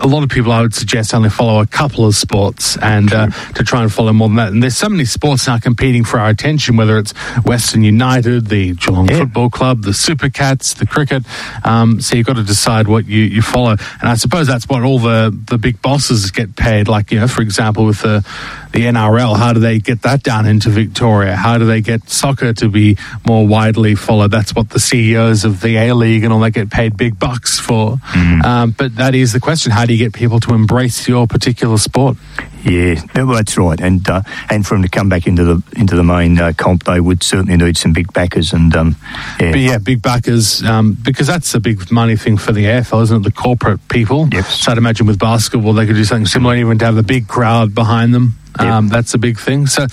a 0.00 0.06
lot 0.06 0.22
of 0.22 0.30
people, 0.30 0.50
I 0.50 0.62
would 0.62 0.74
suggest, 0.74 1.12
only 1.14 1.30
follow 1.30 1.60
a 1.60 1.66
couple 1.66 2.06
of 2.06 2.14
sports 2.14 2.76
and 2.78 3.12
uh, 3.12 3.26
to 3.54 3.62
try 3.62 3.82
and 3.82 3.92
follow 3.92 4.12
more 4.12 4.28
than 4.28 4.36
that. 4.36 4.52
And 4.52 4.62
there's 4.62 4.76
so 4.76 4.88
many 4.88 5.04
sports 5.04 5.46
now 5.46 5.58
competing 5.58 6.04
for 6.04 6.18
our 6.18 6.28
attention, 6.30 6.76
whether 6.76 6.98
it's 6.98 7.12
Western 7.44 7.82
United, 7.82 8.46
the 8.46 8.74
Geelong 8.74 9.08
Yeah. 9.08 9.18
Football 9.18 9.50
Club, 9.50 9.82
the 9.82 9.92
Super 9.94 10.30
Cats, 10.30 10.74
the 10.74 10.86
cricket. 10.86 11.24
Um, 11.64 12.00
so 12.00 12.16
you've 12.16 12.26
got 12.26 12.36
to 12.36 12.42
decide 12.42 12.88
what 12.88 13.06
you, 13.06 13.22
you 13.24 13.42
follow. 13.42 13.72
And 14.00 14.08
I 14.08 14.14
suppose 14.14 14.46
that's 14.46 14.68
what 14.68 14.82
all 14.82 14.98
the, 14.98 15.36
the 15.48 15.58
big 15.58 15.82
bosses 15.82 16.30
get 16.30 16.56
paid. 16.56 16.88
Like, 16.88 17.12
you 17.12 17.20
know, 17.20 17.28
for 17.28 17.42
example, 17.42 17.84
with 17.84 18.00
the, 18.02 18.24
the 18.72 18.82
NRL, 18.82 19.36
how 19.36 19.52
do 19.52 19.60
they 19.60 19.78
get 19.78 20.02
that 20.02 20.22
down 20.22 20.46
into 20.46 20.70
Victoria? 20.70 21.36
How 21.36 21.58
do 21.58 21.66
they 21.66 21.80
get 21.80 22.08
soccer 22.08 22.52
to 22.54 22.68
be 22.68 22.96
more 23.26 23.46
widely 23.46 23.94
followed? 23.94 24.30
That's 24.30 24.54
what 24.54 24.70
the 24.70 24.80
CEOs 24.80 25.44
of 25.44 25.60
the 25.60 25.76
A 25.76 25.94
League 25.94 26.24
and 26.24 26.32
all 26.32 26.40
that 26.40 26.52
get 26.52 26.70
paid 26.70 26.96
big 26.96 27.18
bucks 27.18 27.58
for. 27.58 27.98
Um, 28.44 28.70
but 28.72 28.96
that 28.96 29.14
is 29.14 29.32
the 29.32 29.40
question: 29.40 29.72
How 29.72 29.86
do 29.86 29.92
you 29.92 29.98
get 29.98 30.12
people 30.12 30.40
to 30.40 30.54
embrace 30.54 31.08
your 31.08 31.26
particular 31.26 31.78
sport? 31.78 32.16
Yeah, 32.62 33.00
that's 33.14 33.56
right. 33.56 33.80
And 33.80 34.08
uh, 34.08 34.22
and 34.50 34.66
for 34.66 34.74
them 34.74 34.82
to 34.82 34.88
come 34.88 35.08
back 35.08 35.26
into 35.26 35.44
the 35.44 35.62
into 35.76 35.96
the 35.96 36.04
main 36.04 36.38
uh, 36.38 36.52
comp, 36.56 36.84
they 36.84 37.00
would 37.00 37.22
certainly 37.22 37.56
need 37.56 37.76
some 37.76 37.92
big 37.92 38.12
backers. 38.12 38.52
And 38.52 38.74
um, 38.76 38.96
yeah, 39.40 39.54
yeah, 39.54 39.78
big 39.78 40.02
backers, 40.02 40.62
um, 40.62 40.96
because 41.02 41.26
that's 41.26 41.54
a 41.54 41.60
big 41.60 41.90
money 41.90 42.16
thing 42.16 42.36
for 42.36 42.52
the 42.52 42.64
AFL, 42.64 43.02
isn't 43.04 43.16
it? 43.20 43.24
The 43.24 43.32
corporate 43.32 43.86
people. 43.88 44.28
Yep. 44.30 44.44
So 44.44 44.72
I'd 44.72 44.78
imagine 44.78 45.06
with 45.06 45.18
basketball, 45.18 45.72
they 45.72 45.86
could 45.86 45.96
do 45.96 46.04
something 46.04 46.26
similar, 46.26 46.56
even 46.56 46.78
to 46.78 46.84
have 46.84 46.96
the 46.96 47.02
big 47.02 47.28
crowd 47.28 47.74
behind 47.74 48.12
them. 48.12 48.34
Um, 48.58 48.88
That's 48.88 49.14
a 49.14 49.18
big 49.18 49.38
thing. 49.38 49.66
So 49.66 49.86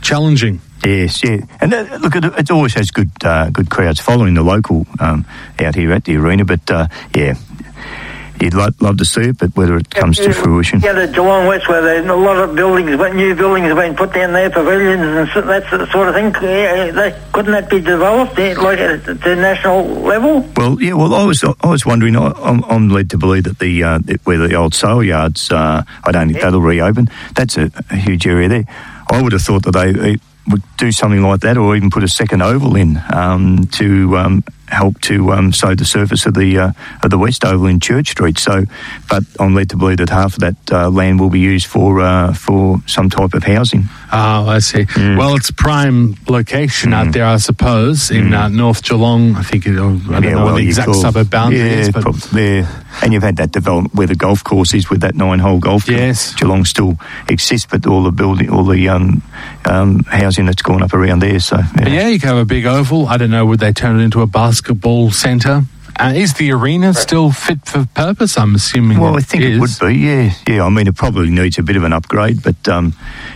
challenging. 0.00 0.60
Yes, 0.84 1.22
yeah, 1.22 1.38
and 1.60 1.72
uh, 1.72 1.98
look, 2.00 2.16
it, 2.16 2.24
it 2.24 2.50
always 2.50 2.74
has 2.74 2.90
good 2.90 3.10
uh, 3.24 3.50
good 3.50 3.70
crowds 3.70 4.00
following 4.00 4.34
the 4.34 4.42
local 4.42 4.84
um, 4.98 5.24
out 5.60 5.76
here 5.76 5.92
at 5.92 6.04
the 6.04 6.16
arena. 6.16 6.44
But 6.44 6.68
uh, 6.68 6.88
yeah, 7.14 7.34
you'd 8.42 8.54
lo- 8.54 8.68
love 8.80 8.98
to 8.98 9.04
see 9.04 9.22
it, 9.22 9.38
but 9.38 9.54
whether 9.56 9.76
it 9.76 9.88
comes 9.90 10.18
to 10.18 10.32
fruition, 10.32 10.80
Yeah, 10.80 10.92
the 10.92 11.06
Geelong 11.06 11.46
West, 11.46 11.68
where 11.68 11.80
there's 11.80 12.06
a 12.06 12.14
lot 12.14 12.36
of 12.38 12.54
buildings, 12.54 12.96
but 12.96 13.14
new 13.14 13.34
buildings 13.34 13.68
have 13.68 13.76
been 13.76 13.94
put 13.94 14.12
down 14.12 14.32
there, 14.32 14.50
pavilions 14.50 15.02
and 15.02 15.28
so, 15.32 15.40
that 15.42 15.68
sort 15.90 16.08
of 16.08 16.14
thing. 16.14 16.34
Yeah, 16.42 16.90
they, 16.90 17.20
couldn't 17.32 17.52
that 17.52 17.70
be 17.70 17.80
developed 17.80 18.36
like 18.38 18.78
at 18.78 19.04
the 19.04 19.36
national 19.36 19.84
level? 19.84 20.40
Well, 20.56 20.80
yeah. 20.82 20.94
Well, 20.94 21.14
I 21.14 21.24
was 21.24 21.44
I 21.44 21.66
was 21.66 21.86
wondering. 21.86 22.16
I, 22.16 22.32
I'm, 22.42 22.64
I'm 22.64 22.88
led 22.88 23.10
to 23.10 23.18
believe 23.18 23.44
that 23.44 23.58
the 23.58 23.82
uh, 23.84 23.98
where 24.24 24.38
the 24.38 24.54
old 24.54 24.74
sale 24.74 25.02
yards. 25.02 25.50
Uh, 25.50 25.82
I 26.04 26.12
don't 26.12 26.28
think 26.28 26.40
that'll 26.40 26.60
reopen. 26.60 27.08
That's 27.34 27.56
a, 27.56 27.70
a 27.90 27.96
huge 27.96 28.26
area 28.26 28.48
there. 28.48 28.64
I 29.10 29.20
would 29.22 29.32
have 29.32 29.42
thought 29.42 29.64
that 29.64 29.72
they, 29.72 29.92
they 29.92 30.16
would 30.48 30.62
do 30.78 30.90
something 30.90 31.22
like 31.22 31.40
that, 31.40 31.56
or 31.56 31.76
even 31.76 31.90
put 31.90 32.02
a 32.02 32.08
second 32.08 32.42
oval 32.42 32.76
in 32.76 33.00
um, 33.12 33.66
to 33.72 34.16
um, 34.16 34.44
help 34.68 35.00
to 35.02 35.32
um, 35.32 35.52
sow 35.52 35.74
the 35.74 35.84
surface 35.84 36.24
of 36.26 36.34
the 36.34 36.58
uh, 36.58 36.72
of 37.02 37.10
the 37.10 37.18
West 37.18 37.44
Oval 37.44 37.66
in 37.66 37.80
Church 37.80 38.10
Street. 38.10 38.38
So, 38.38 38.64
but 39.08 39.22
I'm 39.38 39.54
led 39.54 39.70
to 39.70 39.76
believe 39.76 39.98
that 39.98 40.08
half 40.10 40.34
of 40.34 40.40
that 40.40 40.56
uh, 40.72 40.88
land 40.90 41.20
will 41.20 41.30
be 41.30 41.40
used 41.40 41.66
for 41.66 42.00
uh, 42.00 42.32
for 42.34 42.78
some 42.86 43.10
type 43.10 43.34
of 43.34 43.44
housing. 43.44 43.84
Oh, 44.12 44.48
I 44.48 44.58
see. 44.60 44.84
Mm. 44.84 45.16
Well, 45.18 45.36
it's 45.36 45.50
prime 45.50 46.16
location 46.28 46.92
out 46.92 47.12
there, 47.12 47.24
I 47.26 47.36
suppose, 47.38 48.10
in 48.10 48.34
uh, 48.34 48.48
North 48.48 48.82
Geelong. 48.84 49.36
I 49.36 49.42
think 49.42 49.66
it, 49.66 49.72
I 49.72 49.74
don't 49.76 50.06
know 50.06 50.20
what 50.20 50.22
Mm. 50.22 50.44
well, 50.44 50.54
the 50.56 50.66
exact 50.66 50.86
call- 50.86 51.00
suburb 51.00 51.30
boundary 51.30 51.60
yeah, 51.60 51.80
is, 51.80 51.90
but 51.90 52.02
prob- 52.02 52.16
there. 52.32 52.68
And 53.02 53.12
you've 53.14 53.22
had 53.22 53.36
that 53.36 53.52
development 53.52 53.94
where 53.94 54.06
the 54.06 54.14
golf 54.14 54.44
course 54.44 54.74
is 54.74 54.90
with 54.90 55.00
that 55.00 55.14
nine-hole 55.14 55.60
golf. 55.60 55.86
course. 55.86 55.96
Yes. 55.96 56.34
Geelong 56.34 56.66
still 56.66 56.98
exists, 57.26 57.66
but 57.70 57.86
all 57.86 58.02
the 58.02 58.12
building, 58.12 58.50
all 58.50 58.64
the 58.64 58.86
um, 58.90 59.22
um, 59.64 60.00
housing 60.04 60.44
that's 60.44 60.60
gone 60.60 60.82
up 60.82 60.92
around 60.92 61.20
there. 61.20 61.40
So 61.40 61.56
But 61.74 61.90
yeah, 61.90 62.08
you 62.08 62.20
could 62.20 62.28
have 62.28 62.36
a 62.36 62.44
big 62.44 62.66
oval. 62.66 63.06
I 63.06 63.16
don't 63.16 63.30
know, 63.30 63.46
would 63.46 63.60
they 63.60 63.72
turn 63.72 63.98
it 63.98 64.04
into 64.04 64.20
a 64.20 64.26
basketball 64.66 65.10
centre? 65.10 65.62
Uh, 66.00 66.12
is 66.16 66.34
the 66.34 66.50
arena 66.50 66.94
still 66.94 67.30
fit 67.30 67.64
for 67.66 67.86
purpose? 67.94 68.38
I'm 68.38 68.54
assuming. 68.54 68.98
Well, 68.98 69.14
I 69.16 69.20
think 69.20 69.42
it 69.44 69.58
would 69.60 69.70
be. 69.78 69.94
Yeah, 69.94 70.32
yeah. 70.48 70.64
I 70.64 70.70
mean, 70.70 70.88
it 70.88 70.96
probably 70.96 71.30
needs 71.30 71.58
a 71.58 71.62
bit 71.62 71.76
of 71.76 71.84
an 71.84 71.92
upgrade, 71.92 72.42
but 72.42 72.56
um, 72.66 72.94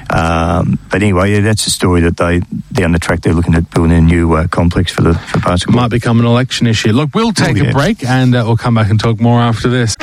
um, 0.08 0.78
but 0.90 1.02
anyway, 1.02 1.32
yeah, 1.34 1.40
that's 1.40 1.66
a 1.66 1.70
story 1.70 2.00
that 2.00 2.16
they 2.16 2.40
down 2.72 2.92
the 2.92 2.98
track 2.98 3.20
they're 3.20 3.34
looking 3.34 3.54
at 3.54 3.68
building 3.70 3.92
a 3.98 4.00
new 4.00 4.32
uh, 4.32 4.48
complex 4.48 4.90
for 4.90 5.02
the 5.02 5.12
for 5.14 5.38
basketball. 5.40 5.82
Might 5.82 5.90
become 5.90 6.18
an 6.18 6.24
election 6.26 6.66
issue. 6.66 6.92
Look, 6.92 7.14
we'll 7.14 7.32
take 7.32 7.58
Oh, 7.58 7.64
yeah. 7.64 7.70
a 7.70 7.72
break 7.72 8.02
and 8.04 8.34
uh, 8.34 8.44
we'll 8.46 8.56
come 8.56 8.74
back 8.74 8.88
and 8.90 8.98
talk 8.98 9.20
more 9.20 9.38
after 9.40 9.68
this. 9.68 9.94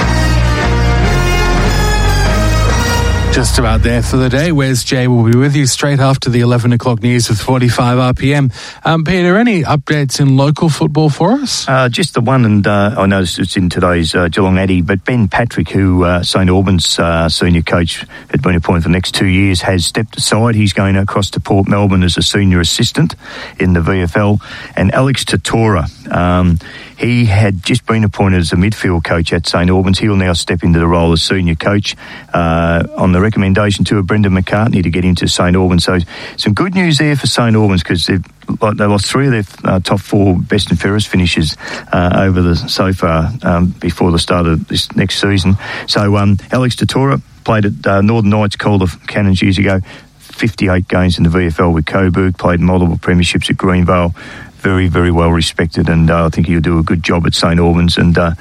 Just 3.33 3.57
about 3.57 3.81
there 3.81 4.03
for 4.03 4.17
the 4.17 4.29
day. 4.29 4.51
Where's 4.51 4.83
Jay? 4.83 5.07
We'll 5.07 5.31
be 5.31 5.35
with 5.35 5.55
you 5.55 5.65
straight 5.65 5.99
after 5.99 6.29
the 6.29 6.41
11 6.41 6.71
o'clock 6.71 7.01
news 7.01 7.29
with 7.29 7.41
45 7.41 8.15
RPM. 8.15 8.53
Um, 8.85 9.03
Peter, 9.03 9.37
any 9.37 9.63
updates 9.63 10.19
in 10.19 10.37
local 10.37 10.69
football 10.69 11.09
for 11.09 11.31
us? 11.31 11.67
Uh, 11.67 11.89
just 11.89 12.13
the 12.13 12.21
one, 12.21 12.45
and 12.45 12.67
uh, 12.67 12.93
I 12.95 13.07
noticed 13.07 13.39
it's 13.39 13.57
in 13.57 13.71
today's 13.71 14.13
uh, 14.13 14.27
Geelong 14.27 14.59
Addy, 14.59 14.83
but 14.83 15.03
Ben 15.03 15.27
Patrick, 15.27 15.69
who 15.69 16.03
uh, 16.03 16.21
St 16.21 16.47
Albans 16.47 16.99
uh, 16.99 17.27
senior 17.27 17.63
coach 17.63 18.05
had 18.29 18.43
been 18.43 18.53
appointed 18.53 18.83
for 18.83 18.89
the 18.89 18.93
next 18.93 19.15
two 19.15 19.25
years, 19.25 19.61
has 19.61 19.87
stepped 19.87 20.15
aside. 20.15 20.53
He's 20.53 20.73
going 20.73 20.95
across 20.95 21.31
to 21.31 21.39
Port 21.39 21.67
Melbourne 21.67 22.03
as 22.03 22.17
a 22.17 22.21
senior 22.21 22.59
assistant 22.59 23.15
in 23.57 23.73
the 23.73 23.79
VFL. 23.79 24.41
And 24.75 24.93
Alex 24.93 25.25
Tatora, 25.25 25.89
um, 26.11 26.59
he 27.03 27.25
had 27.25 27.63
just 27.63 27.85
been 27.85 28.03
appointed 28.05 28.39
as 28.39 28.53
a 28.53 28.55
midfield 28.55 29.03
coach 29.03 29.33
at 29.33 29.45
St 29.45 29.69
Albans. 29.69 29.99
He 29.99 30.07
will 30.07 30.15
now 30.15 30.31
step 30.31 30.63
into 30.63 30.79
the 30.79 30.87
role 30.87 31.11
as 31.11 31.21
senior 31.21 31.55
coach 31.55 31.97
uh, 32.33 32.87
on 32.95 33.11
the 33.11 33.19
recommendation 33.19 33.83
to 33.85 34.01
Brendan 34.03 34.33
McCartney 34.33 34.81
to 34.81 34.89
get 34.89 35.03
into 35.03 35.27
St 35.27 35.55
Albans. 35.55 35.83
So 35.83 35.99
some 36.37 36.53
good 36.53 36.73
news 36.73 36.99
there 36.99 37.17
for 37.17 37.27
St 37.27 37.55
Albans 37.55 37.83
because 37.83 38.07
they've 38.07 38.25
like 38.61 38.77
they 38.77 38.85
lost 38.85 39.05
three 39.05 39.27
of 39.27 39.31
their 39.31 39.71
uh, 39.71 39.79
top 39.79 39.99
four 39.99 40.37
best 40.37 40.69
and 40.69 40.79
fairest 40.79 41.07
finishes 41.09 41.57
uh, 41.91 42.11
over 42.15 42.41
the 42.41 42.55
so 42.55 42.93
far 42.93 43.31
um, 43.41 43.67
before 43.79 44.11
the 44.11 44.19
start 44.19 44.47
of 44.47 44.67
this 44.67 44.93
next 44.95 45.19
season. 45.19 45.55
So 45.87 46.15
um, 46.15 46.37
Alex 46.51 46.75
Tatora 46.77 47.21
played 47.43 47.65
at 47.65 47.85
uh, 47.85 48.01
Northern 48.01 48.31
Knights 48.31 48.55
Calder 48.55 48.87
Cannons 49.07 49.41
years 49.41 49.57
ago. 49.57 49.81
58 50.19 50.87
games 50.87 51.17
in 51.17 51.23
the 51.25 51.29
VFL 51.29 51.73
with 51.73 51.85
Coburg, 51.85 52.37
played 52.37 52.59
multiple 52.59 52.97
premierships 52.97 53.49
at 53.49 53.55
Greenvale. 53.55 54.15
Very, 54.63 54.87
very 54.87 55.11
well 55.11 55.29
respected, 55.29 55.89
and 55.89 56.09
uh, 56.09 56.25
I 56.25 56.29
think 56.29 56.47
he'll 56.47 56.61
do 56.61 56.79
a 56.79 56.83
good 56.83 57.03
job 57.03 57.27
at 57.27 57.35
St 57.35 57.59
Albans. 57.59 57.97
And 57.97 58.17
uh, 58.17 58.31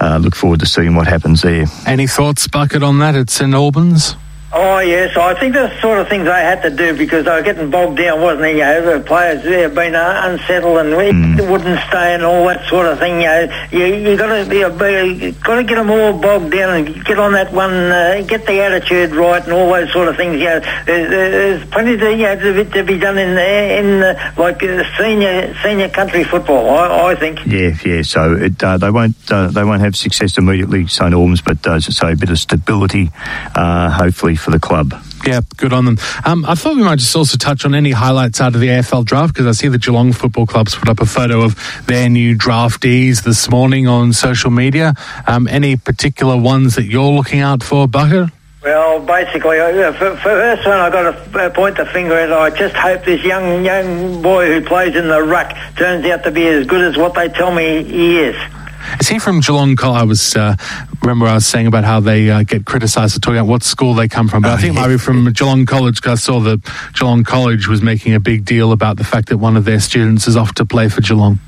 uh, 0.00 0.18
look 0.20 0.34
forward 0.34 0.58
to 0.60 0.66
seeing 0.66 0.96
what 0.96 1.06
happens 1.06 1.42
there. 1.42 1.66
Any 1.86 2.08
thoughts, 2.08 2.48
Bucket, 2.48 2.82
on 2.82 2.98
that? 2.98 3.14
It's 3.14 3.40
in 3.40 3.54
Albans. 3.54 4.16
Oh 4.52 4.80
yes, 4.80 5.16
I 5.16 5.34
think 5.38 5.54
that's 5.54 5.72
the 5.76 5.80
sort 5.80 6.00
of 6.00 6.08
things 6.08 6.24
they 6.24 6.30
had 6.30 6.62
to 6.62 6.70
do 6.70 6.96
because 6.98 7.24
they 7.24 7.30
were 7.30 7.42
getting 7.42 7.70
bogged 7.70 7.98
down, 7.98 8.20
wasn't 8.20 8.46
it? 8.46 8.56
You 8.56 8.62
know, 8.62 8.98
the 8.98 9.04
players 9.04 9.44
there 9.44 9.68
been 9.68 9.94
uh, 9.94 10.22
unsettled 10.24 10.78
and 10.78 10.96
we 10.96 11.06
wouldn't 11.48 11.78
stay 11.86 12.14
and 12.14 12.24
all 12.24 12.44
that 12.48 12.68
sort 12.68 12.86
of 12.86 12.98
thing. 12.98 13.20
You 13.20 13.26
know, 13.28 13.66
you, 13.70 14.10
you 14.10 14.16
got 14.16 14.42
to 14.42 14.50
be, 14.50 14.62
a, 14.62 15.32
got 15.32 15.54
to 15.54 15.62
get 15.62 15.76
them 15.76 15.88
all 15.88 16.18
bogged 16.18 16.50
down 16.50 16.78
and 16.78 17.04
get 17.04 17.20
on 17.20 17.32
that 17.34 17.52
one, 17.52 17.72
uh, 17.72 18.24
get 18.26 18.44
the 18.44 18.60
attitude 18.60 19.14
right 19.14 19.40
and 19.40 19.52
all 19.52 19.68
those 19.72 19.92
sort 19.92 20.08
of 20.08 20.16
things. 20.16 20.40
You 20.40 20.46
know, 20.46 20.60
there's, 20.84 21.10
there's 21.10 21.70
plenty 21.70 21.96
to, 21.96 22.10
you 22.10 22.16
know, 22.24 22.40
to, 22.40 22.64
be- 22.64 22.70
to 22.72 22.82
be 22.82 22.98
done 22.98 23.18
in 23.18 23.38
in 23.38 24.02
uh, 24.02 24.34
like 24.36 24.64
uh, 24.64 24.82
senior 24.98 25.54
senior 25.62 25.88
country 25.90 26.24
football. 26.24 26.70
I, 26.70 27.12
I 27.12 27.14
think. 27.14 27.46
Yeah, 27.46 27.76
yeah. 27.84 28.02
So 28.02 28.34
it, 28.34 28.60
uh, 28.64 28.78
they 28.78 28.90
won't 28.90 29.14
uh, 29.30 29.46
they 29.46 29.62
won't 29.62 29.82
have 29.82 29.94
success 29.94 30.36
immediately, 30.38 30.88
St 30.88 31.14
Albans, 31.14 31.40
but 31.40 31.64
uh, 31.68 31.74
as 31.74 31.86
I 31.86 31.92
say, 31.92 32.12
a 32.14 32.16
bit 32.16 32.30
of 32.30 32.38
stability, 32.40 33.12
uh, 33.54 33.90
hopefully 33.90 34.34
for 34.40 34.50
the 34.50 34.58
club. 34.58 34.94
Yeah, 35.26 35.42
good 35.56 35.72
on 35.72 35.84
them. 35.84 35.98
Um, 36.24 36.44
I 36.46 36.54
thought 36.54 36.76
we 36.76 36.82
might 36.82 36.98
just 36.98 37.14
also 37.14 37.36
touch 37.36 37.64
on 37.64 37.74
any 37.74 37.90
highlights 37.90 38.40
out 38.40 38.54
of 38.54 38.60
the 38.60 38.68
AFL 38.68 39.04
draft 39.04 39.34
because 39.34 39.46
I 39.46 39.52
see 39.52 39.68
the 39.68 39.78
Geelong 39.78 40.12
Football 40.12 40.46
Club's 40.46 40.74
put 40.74 40.88
up 40.88 41.00
a 41.00 41.06
photo 41.06 41.42
of 41.42 41.56
their 41.86 42.08
new 42.08 42.36
draftees 42.36 43.22
this 43.22 43.50
morning 43.50 43.86
on 43.86 44.12
social 44.12 44.50
media. 44.50 44.94
Um, 45.26 45.46
any 45.46 45.76
particular 45.76 46.36
ones 46.36 46.76
that 46.76 46.84
you're 46.84 47.12
looking 47.12 47.40
out 47.40 47.62
for, 47.62 47.86
Bucket? 47.86 48.30
Well, 48.62 49.00
basically, 49.00 49.58
uh, 49.58 49.92
for, 49.92 50.16
for 50.16 50.22
first 50.22 50.66
one, 50.66 50.76
I've 50.78 50.92
got 50.92 51.10
to 51.10 51.40
uh, 51.40 51.50
point 51.50 51.78
the 51.78 51.86
finger 51.86 52.18
at. 52.18 52.30
I 52.30 52.50
just 52.50 52.74
hope 52.74 53.04
this 53.04 53.24
young 53.24 53.64
young 53.64 54.20
boy 54.20 54.48
who 54.48 54.66
plays 54.66 54.94
in 54.96 55.08
the 55.08 55.22
ruck 55.22 55.56
turns 55.76 56.04
out 56.04 56.24
to 56.24 56.30
be 56.30 56.46
as 56.46 56.66
good 56.66 56.84
as 56.84 56.98
what 56.98 57.14
they 57.14 57.28
tell 57.28 57.52
me 57.54 57.82
he 57.84 58.18
is. 58.18 58.36
Is 59.00 59.08
he 59.08 59.18
from 59.18 59.40
Geelong 59.40 59.76
College? 59.76 60.00
I 60.00 60.04
was 60.04 60.36
uh, 60.36 60.56
remember 61.02 61.26
I 61.26 61.34
was 61.34 61.46
saying 61.46 61.66
about 61.66 61.84
how 61.84 62.00
they 62.00 62.30
uh, 62.30 62.42
get 62.42 62.64
criticised 62.64 63.14
for 63.14 63.20
talking 63.20 63.38
about 63.38 63.50
what 63.50 63.62
school 63.62 63.94
they 63.94 64.08
come 64.08 64.28
from, 64.28 64.42
but 64.42 64.52
I 64.52 64.56
think 64.56 64.76
it 64.76 64.80
might 64.80 64.88
be 64.88 64.98
from 64.98 65.32
Geelong 65.32 65.66
College 65.66 65.96
because 65.96 66.20
I 66.20 66.22
saw 66.22 66.40
that 66.40 66.60
Geelong 66.94 67.24
College 67.24 67.68
was 67.68 67.82
making 67.82 68.14
a 68.14 68.20
big 68.20 68.44
deal 68.44 68.72
about 68.72 68.96
the 68.96 69.04
fact 69.04 69.28
that 69.28 69.38
one 69.38 69.56
of 69.56 69.64
their 69.64 69.80
students 69.80 70.26
is 70.28 70.36
off 70.36 70.54
to 70.54 70.64
play 70.64 70.88
for 70.88 71.00
Geelong. 71.00 71.38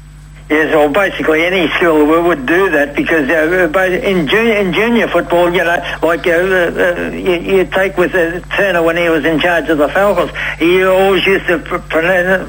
Yes, 0.53 0.75
well, 0.75 0.91
basically 0.91 1.45
any 1.45 1.67
school 1.77 2.05
would- 2.05 2.45
do 2.47 2.69
that 2.71 2.95
because 2.95 3.27
uh, 3.31 3.81
in 4.11 4.27
junior, 4.29 4.53
in 4.57 4.73
junior 4.75 5.09
football, 5.09 5.47
you 5.51 5.65
know, 5.65 5.79
like 6.03 6.27
uh, 6.27 6.31
uh, 6.33 7.11
you, 7.15 7.35
you 7.57 7.65
take 7.65 7.97
with 7.97 8.15
uh, 8.15 8.41
Turner 8.57 8.83
when 8.83 8.97
he 8.99 9.09
was 9.09 9.25
in 9.25 9.39
charge 9.41 9.69
of 9.71 9.79
the 9.79 9.89
Falcons, 9.89 10.31
he 10.59 10.83
always 10.85 11.25
used 11.25 11.47
to 11.47 11.59
pr- 11.59 11.77
uh, 11.77 12.45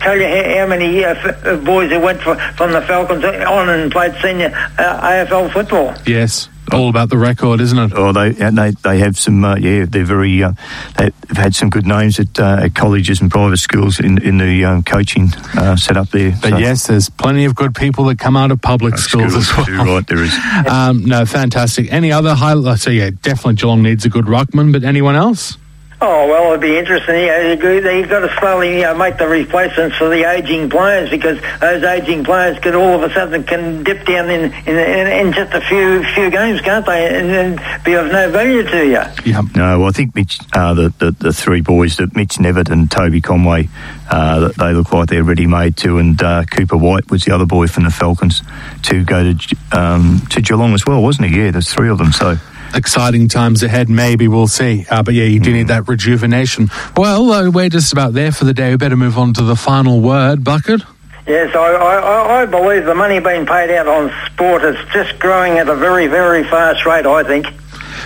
tell 0.00 0.16
you 0.18 0.58
how, 0.58 0.66
many 0.66 1.04
uh, 1.04 1.14
f- 1.14 1.46
uh, 1.46 1.56
boys 1.58 1.90
who 1.90 2.00
went 2.00 2.20
for, 2.20 2.34
from 2.56 2.72
the 2.72 2.82
Falcons 2.82 3.24
on 3.24 3.68
and 3.70 3.90
played 3.92 4.14
senior 4.20 4.50
uh, 4.78 5.00
AFL 5.08 5.50
football. 5.52 5.94
Yes. 6.06 6.48
All 6.74 6.88
about 6.88 7.08
the 7.10 7.16
record, 7.18 7.60
isn't 7.60 7.78
it? 7.78 7.92
Oh, 7.94 8.12
they 8.12 8.30
they, 8.32 8.70
they 8.82 8.98
have 8.98 9.18
some. 9.18 9.44
Uh, 9.44 9.56
yeah, 9.56 9.84
they're 9.88 10.04
very. 10.04 10.42
Uh, 10.42 10.52
they've 10.96 11.12
had 11.36 11.54
some 11.54 11.70
good 11.70 11.86
names 11.86 12.18
at, 12.18 12.38
uh, 12.38 12.60
at 12.64 12.74
colleges 12.74 13.20
and 13.20 13.30
private 13.30 13.58
schools 13.58 14.00
in 14.00 14.18
in 14.22 14.38
the 14.38 14.64
um, 14.64 14.82
coaching 14.82 15.28
uh, 15.56 15.76
set 15.76 15.96
up 15.96 16.08
there. 16.10 16.32
But 16.40 16.50
So- 16.50 16.58
yes, 16.58 16.86
there's 16.86 17.08
plenty 17.10 17.44
of 17.44 17.54
good 17.54 17.74
people 17.74 18.04
that 18.06 18.18
come 18.18 18.36
out 18.36 18.50
of 18.50 18.60
public 18.60 18.98
schools, 18.98 19.34
as 19.34 19.54
well. 19.56 19.84
Right, 19.84 20.06
there 20.06 20.22
is. 20.22 20.34
Um, 20.70 21.04
no, 21.04 21.24
fantastic. 21.26 21.92
Any 21.92 22.12
other 22.12 22.34
highlights? 22.34 22.82
So 22.82 22.90
yeah, 22.90 23.10
definitely 23.22 23.54
Geelong 23.54 23.82
needs 23.82 24.04
a 24.04 24.08
good 24.08 24.26
ruckman, 24.26 24.72
but 24.72 24.84
anyone 24.84 25.16
else? 25.16 25.56
Oh 26.02 26.26
well, 26.28 26.48
it'd 26.48 26.62
be 26.62 26.78
interesting. 26.78 27.14
You 27.14 27.26
know, 27.26 27.50
you- 27.72 27.80
they've 27.82 28.08
got 28.08 28.20
to 28.20 28.34
slowly 28.38 28.76
you 28.76 28.82
know, 28.82 28.94
make 28.96 29.18
the 29.18 29.28
replacements 29.28 29.96
for 29.96 30.08
the 30.08 30.24
aging 30.24 30.70
players 30.70 31.10
because 31.10 31.38
those 31.60 31.82
aging 31.82 32.24
players 32.24 32.58
could 32.60 32.74
all 32.74 32.94
of 32.94 33.02
a 33.02 33.12
sudden 33.12 33.44
can 33.44 33.84
dip 33.84 34.06
down 34.06 34.30
in 34.30 34.50
in, 34.66 34.76
in, 34.78 35.06
in 35.26 35.32
just 35.34 35.52
a 35.52 35.60
few 35.60 36.02
few 36.14 36.30
games, 36.30 36.62
can't 36.62 36.86
they? 36.86 37.06
And, 37.18 37.30
and 37.58 37.84
be 37.84 37.92
of 37.92 38.06
no 38.10 38.30
value 38.30 38.62
to 38.62 38.86
you. 38.86 39.02
Yeah. 39.30 39.42
No, 39.54 39.80
well, 39.80 39.88
I 39.88 39.92
think 39.92 40.14
Mitch, 40.14 40.38
uh, 40.54 40.72
the, 40.72 40.88
the 40.98 41.10
the 41.10 41.32
three 41.34 41.60
boys, 41.60 41.98
that 41.98 42.16
Mitch 42.16 42.38
Knevitt 42.38 42.70
and 42.70 42.90
Toby 42.90 43.20
Conway, 43.20 43.68
uh, 44.10 44.40
that 44.40 44.56
they 44.56 44.72
look 44.72 44.92
like 44.94 45.10
they're 45.10 45.22
ready 45.22 45.46
made 45.46 45.76
to, 45.78 45.98
and 45.98 46.22
uh, 46.22 46.44
Cooper 46.44 46.78
Whyte 46.78 47.10
was 47.10 47.24
the 47.24 47.34
other 47.34 47.44
boy 47.46 47.66
from 47.66 47.84
the 47.84 47.90
Falcons 47.90 48.42
to 48.84 49.04
go 49.04 49.34
to 49.34 49.56
um, 49.72 50.22
to 50.30 50.40
Geelong 50.40 50.72
as 50.72 50.86
well, 50.86 51.02
wasn't 51.02 51.28
he? 51.28 51.42
Yeah, 51.44 51.50
there's 51.50 51.70
three 51.70 51.90
of 51.90 51.98
them. 51.98 52.12
So 52.12 52.38
Exciting 52.74 53.28
times 53.28 53.62
ahead, 53.62 53.88
maybe 53.88 54.28
we'll 54.28 54.46
see. 54.48 54.86
Uh, 54.90 55.02
but 55.02 55.14
yeah, 55.14 55.24
you 55.24 55.40
do 55.40 55.52
need 55.52 55.68
that 55.68 55.88
rejuvenation. 55.88 56.68
Well, 56.96 57.30
uh, 57.32 57.50
we're 57.50 57.68
just 57.68 57.92
about 57.92 58.12
there 58.14 58.32
for 58.32 58.44
the 58.44 58.54
day. 58.54 58.70
We 58.70 58.76
better 58.76 58.96
move 58.96 59.18
on 59.18 59.34
to 59.34 59.42
the 59.42 59.56
final 59.56 60.00
word, 60.00 60.44
Bucket. 60.44 60.82
Yes, 61.26 61.54
I, 61.54 61.58
I, 61.58 61.94
I- 61.96 62.42
I 62.42 62.46
believe 62.46 62.84
the 62.86 62.94
money 62.94 63.18
being 63.20 63.44
paid 63.44 63.70
out 63.76 63.86
on 63.86 64.10
sport 64.26 64.64
is 64.64 64.76
just 64.92 65.18
growing 65.18 65.58
at 65.58 65.68
a 65.68 65.74
very, 65.76 66.06
very 66.06 66.42
fast 66.44 66.86
rate, 66.86 67.04
I 67.06 67.22
think. 67.24 67.46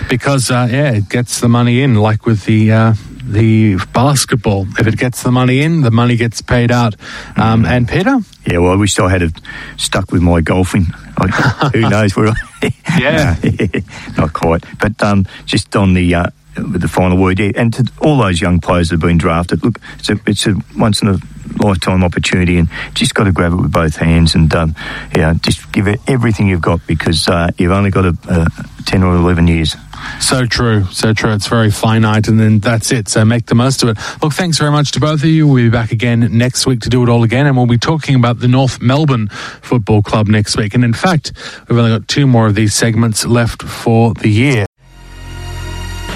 because 0.09 0.51
uh, 0.51 0.67
yeah, 0.71 0.93
it 0.93 1.09
gets 1.09 1.41
the 1.41 1.49
money 1.49 1.81
in, 1.83 1.95
like 1.95 2.27
with 2.27 2.45
the 2.47 2.73
uh, 2.73 2.95
the 3.27 3.77
basketball. 3.93 4.67
If 4.79 4.87
it 4.87 4.97
gets 4.97 5.23
the 5.23 5.31
money 5.31 5.61
in, 5.61 5.83
the 5.83 5.91
money 5.91 6.17
gets 6.17 6.43
paid 6.43 6.71
out. 6.71 6.95
Um, 7.37 7.65
and 7.65 7.89
Peter, 7.89 8.19
yeah, 8.47 8.59
well, 8.59 8.73
I 8.73 8.77
wish 8.77 8.99
I 8.99 9.11
had 9.11 9.23
it 9.23 9.33
stuck 9.77 10.13
with 10.13 10.23
my 10.23 10.41
golfing. 10.41 10.87
I, 11.17 11.71
who 11.73 11.81
knows 11.89 12.17
where? 12.17 12.29
I, 12.29 12.73
Yeah. 12.99 13.37
not 14.19 14.33
quite. 14.33 14.65
But 14.79 15.03
um, 15.03 15.27
just 15.47 15.75
on 15.77 15.95
the. 15.95 16.15
Uh, 16.15 16.27
with 16.57 16.83
the 16.83 16.89
final 16.89 17.19
word, 17.19 17.41
yeah, 17.41 17.51
and 17.57 17.75
to 17.75 17.91
all 18.01 18.17
those 18.17 18.41
young 18.41 18.61
players 18.61 18.89
that 18.89 18.95
have 18.95 19.01
been 19.01 19.19
drafted, 19.19 19.65
look, 19.65 19.81
it's 19.99 20.09
a, 20.09 20.21
it's 20.25 20.47
a 20.47 20.55
once 20.77 21.03
in 21.03 21.09
a 21.09 21.19
lifetime 21.59 22.05
opportunity, 22.05 22.59
and 22.59 22.69
just 22.95 23.13
got 23.13 23.25
to 23.25 23.33
grab 23.33 23.53
it 23.53 23.57
with 23.57 23.73
both 23.73 23.97
hands, 23.97 24.37
and 24.37 24.55
um, 24.55 24.77
yeah, 25.17 25.35
just 25.41 25.73
give 25.73 25.89
it 25.89 26.01
everything 26.07 26.47
you've 26.49 26.61
got 26.63 26.87
because 26.87 27.27
uh, 27.27 27.51
you've 27.59 27.73
only 27.73 27.91
got 27.91 28.05
a, 28.05 28.17
a 28.29 28.47
ten 28.85 29.03
or 29.03 29.17
eleven 29.17 29.49
years. 29.49 29.75
So 30.21 30.47
true, 30.47 30.85
so 30.87 31.13
true. 31.13 31.33
It's 31.33 31.47
very 31.47 31.71
finite, 31.71 32.29
and 32.29 32.39
then 32.39 32.59
that's 32.59 32.91
it. 32.93 33.09
So 33.09 33.25
make 33.25 33.47
the 33.47 33.55
most 33.55 33.83
of 33.83 33.89
it. 33.91 33.99
Look, 34.23 34.33
thanks 34.33 34.59
very 34.59 34.71
much 34.71 34.93
to 34.93 35.01
both 35.01 35.23
of 35.23 35.29
you. 35.29 35.47
We'll 35.47 35.65
be 35.65 35.71
back 35.71 35.93
again 35.93 36.29
next 36.37 36.67
week 36.67 36.81
to 36.81 36.89
do 36.89 37.03
it 37.03 37.09
all 37.09 37.23
again, 37.23 37.47
and 37.47 37.57
we'll 37.57 37.67
be 37.67 37.79
talking 37.79 38.15
about 38.15 38.41
the 38.41 38.49
North 38.49 38.81
Melbourne 38.81 39.29
Football 39.29 40.03
Club 40.03 40.29
next 40.29 40.57
week. 40.57 40.75
And 40.75 40.85
in 40.85 40.95
fact, 40.95 41.33
we've 41.69 41.79
only 41.79 41.99
got 41.99 42.09
two 42.09 42.27
more 42.27 42.47
of 42.47 42.55
these 42.55 42.75
segments 42.75 43.25
left 43.25 43.63
for 43.63 44.15
the 44.15 44.29
year. 44.29 44.67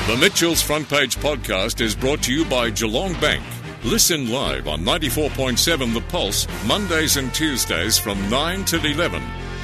The 0.07 0.17
Mitchell's 0.17 0.63
Front 0.63 0.89
Page 0.89 1.17
podcast 1.17 1.81
is 1.81 1.95
brought 1.95 2.23
to 2.23 2.33
you 2.33 2.45
by 2.47 2.71
Geelong 2.71 3.13
Bank. 3.21 3.45
Listen 3.85 4.31
live 4.31 4.67
on 4.67 4.81
94.7 4.81 5.95
The 5.95 6.01
Pulse, 6.01 6.47
Mondays 6.67 7.17
and 7.17 7.33
Tuesdays 7.33 7.99
from 7.99 8.19
9 8.29 8.65
till 8.65 8.85
11. 8.85 9.23